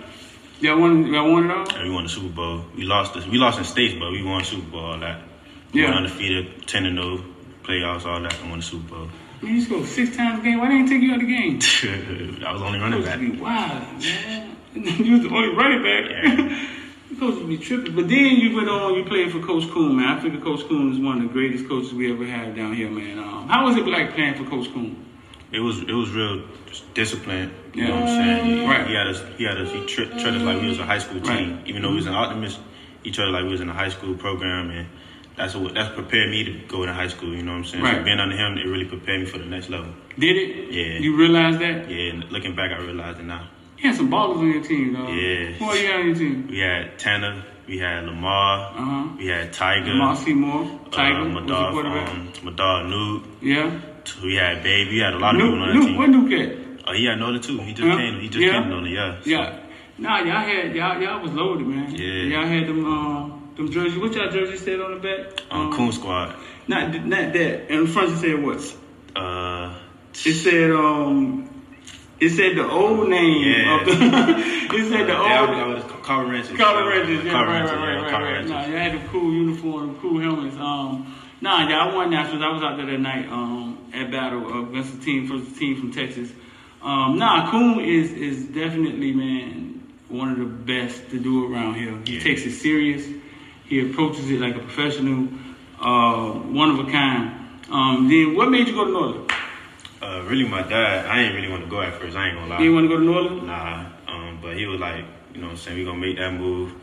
Y'all 0.62 0.80
won. 0.80 1.06
Y'all 1.08 1.30
won 1.32 1.46
it 1.46 1.52
all. 1.52 1.70
And 1.76 1.90
we 1.90 1.94
won 1.94 2.04
the 2.04 2.10
Super 2.10 2.34
Bowl. 2.34 2.66
We 2.76 2.84
lost 2.84 3.14
this. 3.14 3.26
We 3.28 3.38
lost 3.38 3.60
in 3.60 3.66
states, 3.66 3.94
but 4.00 4.12
we 4.12 4.24
won 4.24 4.44
Super 4.44 4.68
Bowl. 4.72 4.86
All 4.86 5.00
that. 5.00 5.22
We 5.74 5.82
Yeah. 5.82 5.88
went 5.88 5.98
undefeated, 5.98 6.66
ten 6.68 6.86
and 6.86 6.96
no, 6.96 7.22
playoffs, 7.64 8.06
all 8.06 8.22
that, 8.22 8.40
and 8.42 8.50
won 8.50 8.60
the 8.60 8.66
Super 8.66 8.88
Bowl. 8.96 9.08
Man, 9.42 9.54
you 9.56 9.62
scored 9.62 9.86
six 9.86 10.16
times 10.18 10.40
a 10.40 10.44
game. 10.44 10.58
Why 10.60 10.70
didn't 10.70 10.86
they 10.88 10.94
take 10.94 11.02
you 11.04 11.12
out 11.12 11.22
of 11.22 11.28
the 11.28 11.36
game? 11.36 12.42
I 12.48 12.52
was 12.54 12.62
only 12.62 12.80
running 12.80 13.04
back. 13.04 13.20
be 13.20 13.32
wild, 13.32 13.84
man. 14.00 14.56
you 14.74 15.12
was 15.14 15.22
the 15.24 15.30
only 15.30 15.50
running 15.56 15.84
back. 15.84 16.10
Yeah. 16.10 16.68
To 17.16 17.48
be 17.48 17.58
tripping. 17.58 17.96
But 17.96 18.08
then 18.10 18.36
you 18.38 18.56
went 18.56 18.70
on. 18.70 18.94
You 18.96 19.04
played 19.06 19.32
for 19.32 19.40
Coach 19.40 19.70
Kuhn, 19.72 19.96
man. 19.96 20.18
I 20.18 20.22
figure 20.22 20.40
Coach 20.42 20.68
Kuhn 20.68 20.92
is 20.92 21.00
one 21.00 21.18
of 21.18 21.24
the 21.24 21.30
greatest 21.30 21.68
coaches 21.68 21.94
we 21.94 22.12
ever 22.12 22.26
had 22.26 22.56
down 22.56 22.74
here, 22.76 22.90
man. 22.90 23.20
Um, 23.20 23.48
how 23.48 23.66
was 23.66 23.76
it 23.78 23.86
like 23.88 24.14
playing 24.14 24.36
for 24.36 24.50
Coach 24.50 24.72
Kuhn? 24.74 25.04
It 25.52 25.60
was 25.62 25.80
it 25.82 25.94
was 25.94 26.12
real 26.12 26.44
disciplined. 26.94 27.52
You 27.74 27.84
Yeah. 27.84 27.90
know 27.90 27.96
what 28.02 28.10
I'm 28.10 28.24
saying? 28.26 28.58
He, 28.58 28.66
Right. 28.66 28.88
he 28.88 28.94
had 28.94 29.08
us. 29.08 29.24
He 29.38 29.44
had 29.46 29.58
us. 29.58 29.72
He 29.72 29.86
treated 29.86 30.14
us 30.18 30.42
like 30.44 30.62
we 30.62 30.68
was 30.68 30.80
a 30.80 30.86
high 30.86 30.98
school 31.00 31.22
team. 31.22 31.54
Right. 31.58 31.68
Even 31.68 31.82
though 31.82 31.90
we 31.90 31.96
was 31.96 32.06
an 32.08 32.14
optimist, 32.14 32.60
he 33.04 33.12
treated 33.12 33.34
us 33.34 33.40
like 33.40 33.44
we 33.46 33.52
was 33.52 33.62
in 33.62 33.70
a 33.70 33.74
high 33.74 33.90
school 33.90 34.14
program, 34.16 34.70
and 34.72 34.88
that's 35.38 35.56
what 35.56 35.74
that's 35.74 35.94
prepared 35.96 36.30
me 36.32 36.44
to 36.44 36.52
go 36.68 36.82
into 36.84 36.94
high 36.94 37.08
school. 37.08 37.34
You 37.34 37.44
know 37.44 37.52
what 37.52 37.60
I'm 37.60 37.64
saying? 37.66 37.84
Right. 37.84 37.98
So 37.98 38.04
being 38.04 38.20
under 38.20 38.36
him, 38.36 38.58
it 38.58 38.68
really 38.68 38.86
prepared 38.86 39.22
me 39.22 39.26
for 39.26 39.38
the 39.38 39.46
next 39.46 39.70
level. 39.70 39.92
Did 40.20 40.36
it? 40.36 40.72
Yeah. 40.74 41.00
You 41.00 41.16
realize 41.16 41.58
that? 41.60 41.90
Yeah. 41.90 42.12
And 42.12 42.30
looking 42.32 42.54
back, 42.56 42.72
I 42.72 42.80
realized 42.84 43.20
it 43.20 43.24
now. 43.26 43.48
You 43.78 43.90
had 43.90 43.96
some 43.96 44.10
ballers 44.10 44.38
on 44.40 44.52
your 44.52 44.64
team, 44.64 44.94
though. 44.94 45.08
Yeah. 45.08 45.52
Who 45.54 45.66
are 45.66 45.76
you 45.76 45.92
on 45.92 46.06
your 46.08 46.16
team? 46.16 46.48
We 46.50 46.60
had 46.60 46.98
Tanner. 46.98 47.44
We 47.68 47.78
had 47.80 48.06
Lamar. 48.06 48.72
Uh-huh. 48.78 49.16
We 49.18 49.28
had 49.28 49.52
Tiger. 49.54 49.92
Lamar 49.92 50.16
Seymour, 50.16 50.80
Tiger, 50.90 51.20
uh, 51.20 51.24
the 51.26 51.30
Madar, 51.30 51.72
quarterback. 51.72 52.10
um, 52.10 52.32
Madar 52.44 52.84
Nuke. 52.86 53.24
yeah. 53.42 53.80
We 54.24 54.36
had 54.36 54.64
Babe. 54.64 54.88
We 54.90 55.00
had 55.00 55.14
a 55.14 55.18
lot 55.20 55.36
of 55.36 55.42
people 55.42 55.62
on 55.62 55.70
Nuke, 55.70 55.74
Nuke, 55.82 55.86
team. 55.86 55.98
where 55.98 56.08
Nuke 56.08 56.78
at? 56.80 56.88
Oh, 56.88 56.94
he 56.94 57.06
had 57.06 57.20
Nolan 57.20 57.42
too. 57.42 57.58
He 57.60 57.74
just 57.74 57.98
came. 57.98 58.20
He 58.22 58.30
just 58.30 58.40
Yeah. 58.46 58.52
came 58.54 58.64
to 58.64 58.70
Nolan. 58.70 58.92
Yeah. 58.92 59.20
So, 59.22 59.30
Yeah. 59.30 59.60
Nah, 60.00 60.20
y'all 60.20 60.36
had 60.38 60.74
y'all 60.76 61.02
y'all 61.02 61.22
was 61.22 61.34
loaded, 61.34 61.68
man. 61.68 61.94
Yeah. 61.94 62.38
Y'all 62.40 62.46
had 62.48 62.68
them 62.68 62.86
um 62.86 63.50
them 63.58 63.70
jerseys. 63.70 63.98
What 64.00 64.14
y'all 64.14 64.30
jerseys 64.32 64.62
said 64.64 64.80
on 64.80 64.92
the 64.94 65.00
back? 65.02 65.42
Um, 65.52 65.74
Coon 65.74 65.92
Squad. 65.92 66.36
Not 66.70 66.94
not 67.06 67.34
that. 67.34 67.70
In 67.74 67.86
front 67.88 68.12
it 68.14 68.18
said 68.18 68.42
what? 68.42 68.76
Uh, 69.16 69.74
It 70.26 70.34
said 70.36 70.72
um. 70.72 71.50
It 72.20 72.30
said 72.30 72.56
the 72.58 72.68
old 72.68 73.10
name 73.10 73.44
Yeah. 73.44 73.80
of 73.80 73.86
the. 73.86 73.92
it 74.76 74.90
said 74.90 75.08
the 75.08 75.18
old. 75.18 75.50
that 75.50 75.68
was 75.68 75.84
Carver 76.02 76.32
Ranches. 76.32 76.58
Color 76.58 76.90
Rangers, 76.90 77.24
yeah, 77.26 77.32
Carver 77.32 77.52
right, 77.52 77.60
Ranches, 77.60 77.78
right, 77.78 77.82
yeah, 77.82 77.96
right, 77.96 78.04
right, 78.04 78.12
right. 78.14 78.32
Ranches. 78.34 78.52
Nah, 78.52 78.62
y'all 78.66 78.78
had 78.78 78.94
the 78.94 79.08
cool 79.10 79.34
uniform, 79.34 79.96
cool 80.02 80.20
helmets. 80.20 80.56
Um, 80.58 81.16
nah, 81.42 81.68
y'all 81.70 81.96
won 81.96 82.10
nationals. 82.10 82.42
I 82.44 82.50
was 82.52 82.64
out 82.64 82.78
there 82.78 82.88
that 82.88 83.00
night 83.00 83.28
um, 83.30 83.78
at 83.94 84.10
battle 84.10 84.68
against 84.70 84.98
the 84.98 85.06
team, 85.06 85.28
first 85.28 85.58
team 85.58 85.76
from 85.80 85.92
Texas. 85.92 86.32
Um, 86.82 87.18
nah, 87.18 87.52
Coon 87.52 87.82
is 87.82 88.12
is 88.12 88.46
definitely 88.46 89.12
man 89.12 89.82
one 90.10 90.32
of 90.32 90.40
the 90.40 90.46
best 90.46 91.10
to 91.12 91.20
do 91.20 91.52
around 91.54 91.76
here. 91.76 91.98
He 92.06 92.16
Yeah. 92.16 92.24
takes 92.24 92.46
it 92.46 92.54
serious. 92.54 93.06
He 93.66 93.92
approaches 93.92 94.32
it 94.32 94.40
like 94.40 94.56
a 94.56 94.60
professional, 94.60 95.28
uh, 95.80 96.30
one 96.32 96.70
of 96.72 96.80
a 96.88 96.90
kind. 96.92 97.32
Um, 97.70 98.08
then 98.08 98.36
what 98.36 98.50
made 98.50 98.68
you 98.70 98.74
go 98.74 98.86
to 98.86 98.92
Norland? 98.92 99.30
Uh, 100.02 100.24
really, 100.28 100.48
my 100.48 100.62
dad. 100.62 101.06
I 101.06 101.22
ain't 101.22 101.36
really 101.36 101.50
want 101.50 101.64
to 101.64 101.70
go 101.70 101.82
at 101.82 102.00
first. 102.00 102.16
I 102.16 102.28
ain't 102.28 102.38
gonna 102.38 102.48
lie. 102.48 102.60
You 102.60 102.66
didn't 102.66 102.76
want 102.76 102.86
to 102.86 102.96
go 102.96 103.00
to 103.00 103.06
Norland? 103.06 103.48
Nah, 103.48 103.86
um, 104.08 104.40
but 104.42 104.56
he 104.56 104.66
was 104.66 104.80
like, 104.80 105.06
you 105.34 105.42
know 105.42 105.48
what 105.48 105.52
I'm 105.54 105.58
saying, 105.58 105.78
we 105.78 105.86
gonna 105.86 106.00
make 106.00 106.18
that 106.18 106.34
move. 106.34 106.74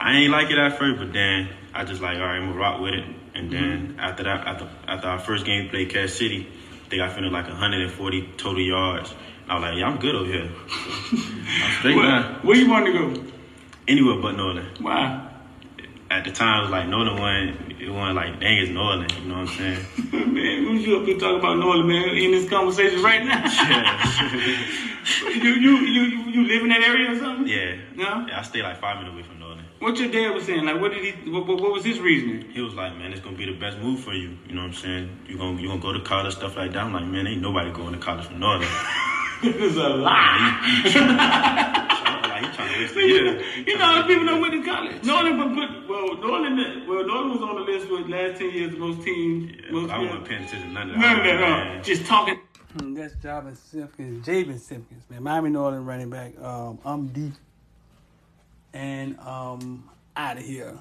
I 0.00 0.18
ain't 0.18 0.30
like 0.30 0.50
it 0.50 0.58
at 0.58 0.78
first, 0.78 0.98
but 0.98 1.12
then 1.12 1.48
I 1.72 1.84
just 1.84 2.02
like, 2.02 2.18
all 2.18 2.24
right, 2.24 2.36
I'm 2.36 2.48
gonna 2.48 2.58
rock 2.58 2.80
with 2.80 2.94
it. 2.94 3.04
And 3.34 3.50
then 3.50 3.96
after 3.98 4.24
that, 4.24 4.46
after 4.46 4.68
after 4.88 5.08
our 5.08 5.18
first 5.18 5.44
game 5.44 5.68
played 5.68 5.90
Cass 5.90 6.14
City, 6.14 6.48
I 6.86 6.88
think 6.88 7.02
I 7.02 7.08
finished 7.08 7.32
like 7.32 7.46
140 7.46 8.32
total 8.36 8.62
yards. 8.62 9.14
I 9.48 9.54
was 9.54 9.62
like, 9.62 9.78
yeah, 9.78 9.86
I'm 9.86 9.98
good 9.98 10.14
over 10.14 10.26
here. 10.30 10.50
I'm 10.50 11.72
straight 11.78 11.96
Where, 11.96 12.22
where 12.42 12.56
you 12.56 12.68
want 12.68 12.86
to 12.86 12.92
go? 12.92 13.24
Anywhere 13.86 14.20
but 14.20 14.32
Norland. 14.32 14.78
Why? 14.78 15.25
At 16.10 16.24
the 16.24 16.30
time, 16.30 16.60
it 16.60 16.62
was 16.62 16.70
like 16.70 16.88
Norland 16.88 17.18
one. 17.18 17.76
It 17.80 17.90
wasn't 17.90 18.14
like 18.14 18.40
dang, 18.40 18.58
it's 18.58 18.70
Norland. 18.70 19.12
You 19.12 19.24
know 19.28 19.40
what 19.40 19.48
I'm 19.48 19.56
saying? 19.56 19.86
man, 20.34 20.64
who's 20.64 20.86
you 20.86 20.98
up 20.98 21.06
here 21.06 21.18
talking 21.18 21.40
about 21.40 21.58
Norland, 21.58 21.88
man, 21.88 22.08
in 22.10 22.30
this 22.30 22.48
conversation 22.48 23.02
right 23.02 23.24
now? 23.24 23.44
you, 25.34 25.52
you, 25.54 25.76
you, 25.78 26.04
you, 26.06 26.30
you 26.30 26.46
live 26.46 26.62
in 26.62 26.68
that 26.68 26.82
area 26.82 27.10
or 27.10 27.18
something? 27.18 27.48
yeah. 27.48 27.76
No? 27.96 28.26
Yeah, 28.28 28.38
I 28.38 28.42
stay 28.42 28.62
like 28.62 28.80
five 28.80 28.98
minutes 28.98 29.14
away 29.14 29.22
from 29.24 29.40
Norland. 29.40 29.66
What 29.80 29.98
your 29.98 30.10
dad 30.10 30.34
was 30.34 30.44
saying? 30.44 30.64
Like, 30.64 30.80
what 30.80 30.92
did 30.92 31.04
he? 31.04 31.30
What, 31.30 31.46
what, 31.46 31.60
what 31.60 31.72
was 31.72 31.84
his 31.84 31.98
reasoning? 31.98 32.50
He 32.50 32.60
was 32.60 32.74
like, 32.74 32.96
man, 32.96 33.12
it's 33.12 33.20
gonna 33.20 33.36
be 33.36 33.44
the 33.46 33.58
best 33.58 33.78
move 33.78 34.00
for 34.00 34.14
you. 34.14 34.36
You 34.48 34.54
know 34.54 34.62
what 34.62 34.68
I'm 34.68 34.74
saying? 34.74 35.10
You 35.26 35.36
gonna 35.36 35.60
you 35.60 35.68
gonna 35.68 35.80
go 35.80 35.92
to 35.92 36.00
college, 36.00 36.34
stuff 36.34 36.56
like 36.56 36.72
that. 36.72 36.84
I'm 36.84 36.92
like, 36.92 37.04
man, 37.04 37.26
ain't 37.26 37.42
nobody 37.42 37.70
going 37.72 37.92
to 37.92 37.98
college 37.98 38.26
from 38.26 38.40
Norland. 38.40 38.70
This 39.42 39.56
is 39.72 39.76
a 39.76 39.88
lie. 39.88 41.82
Like, 42.42 42.50
he 42.50 42.56
trying 42.56 42.74
to 42.74 42.80
waste 42.80 42.94
the 42.94 43.00
year. 43.00 43.42
You 43.66 43.78
know, 43.78 44.04
people 44.06 44.26
don't 44.26 44.40
went 44.40 44.52
to 44.54 44.62
college. 44.64 45.04
Norland, 45.04 45.38
but, 45.38 45.54
but 45.56 45.88
well, 45.88 46.16
Norland, 46.18 46.88
well, 46.88 47.06
Norland 47.06 47.32
was 47.32 47.42
on 47.42 47.54
the 47.56 47.62
list 47.62 47.86
for 47.88 48.02
the 48.02 48.08
last 48.08 48.38
ten 48.38 48.50
years, 48.50 48.76
most 48.76 49.02
teams, 49.04 49.52
Yeah, 49.64 49.70
most. 49.72 49.90
I 49.90 49.98
wasn't 49.98 50.24
paying 50.26 50.44
attention 50.44 50.68
to 50.68 50.74
none 50.74 50.90
of 50.90 50.96
that. 50.96 51.00
None 51.00 51.18
of 51.20 51.24
that, 51.24 51.40
man. 51.40 51.84
Just 51.84 52.06
talking. 52.06 52.40
Hmm, 52.78 52.94
That's 52.94 53.14
Javin 53.14 53.56
Simpkins, 53.56 54.26
Javen 54.26 54.58
Simpkins, 54.58 55.02
man. 55.08 55.22
Miami 55.22 55.50
Norland 55.50 55.86
running 55.86 56.10
back. 56.10 56.38
Um, 56.40 56.78
I'm 56.84 57.06
deep. 57.08 57.32
And 58.72 59.18
um, 59.20 59.88
out 60.16 60.36
of 60.36 60.44
here. 60.44 60.78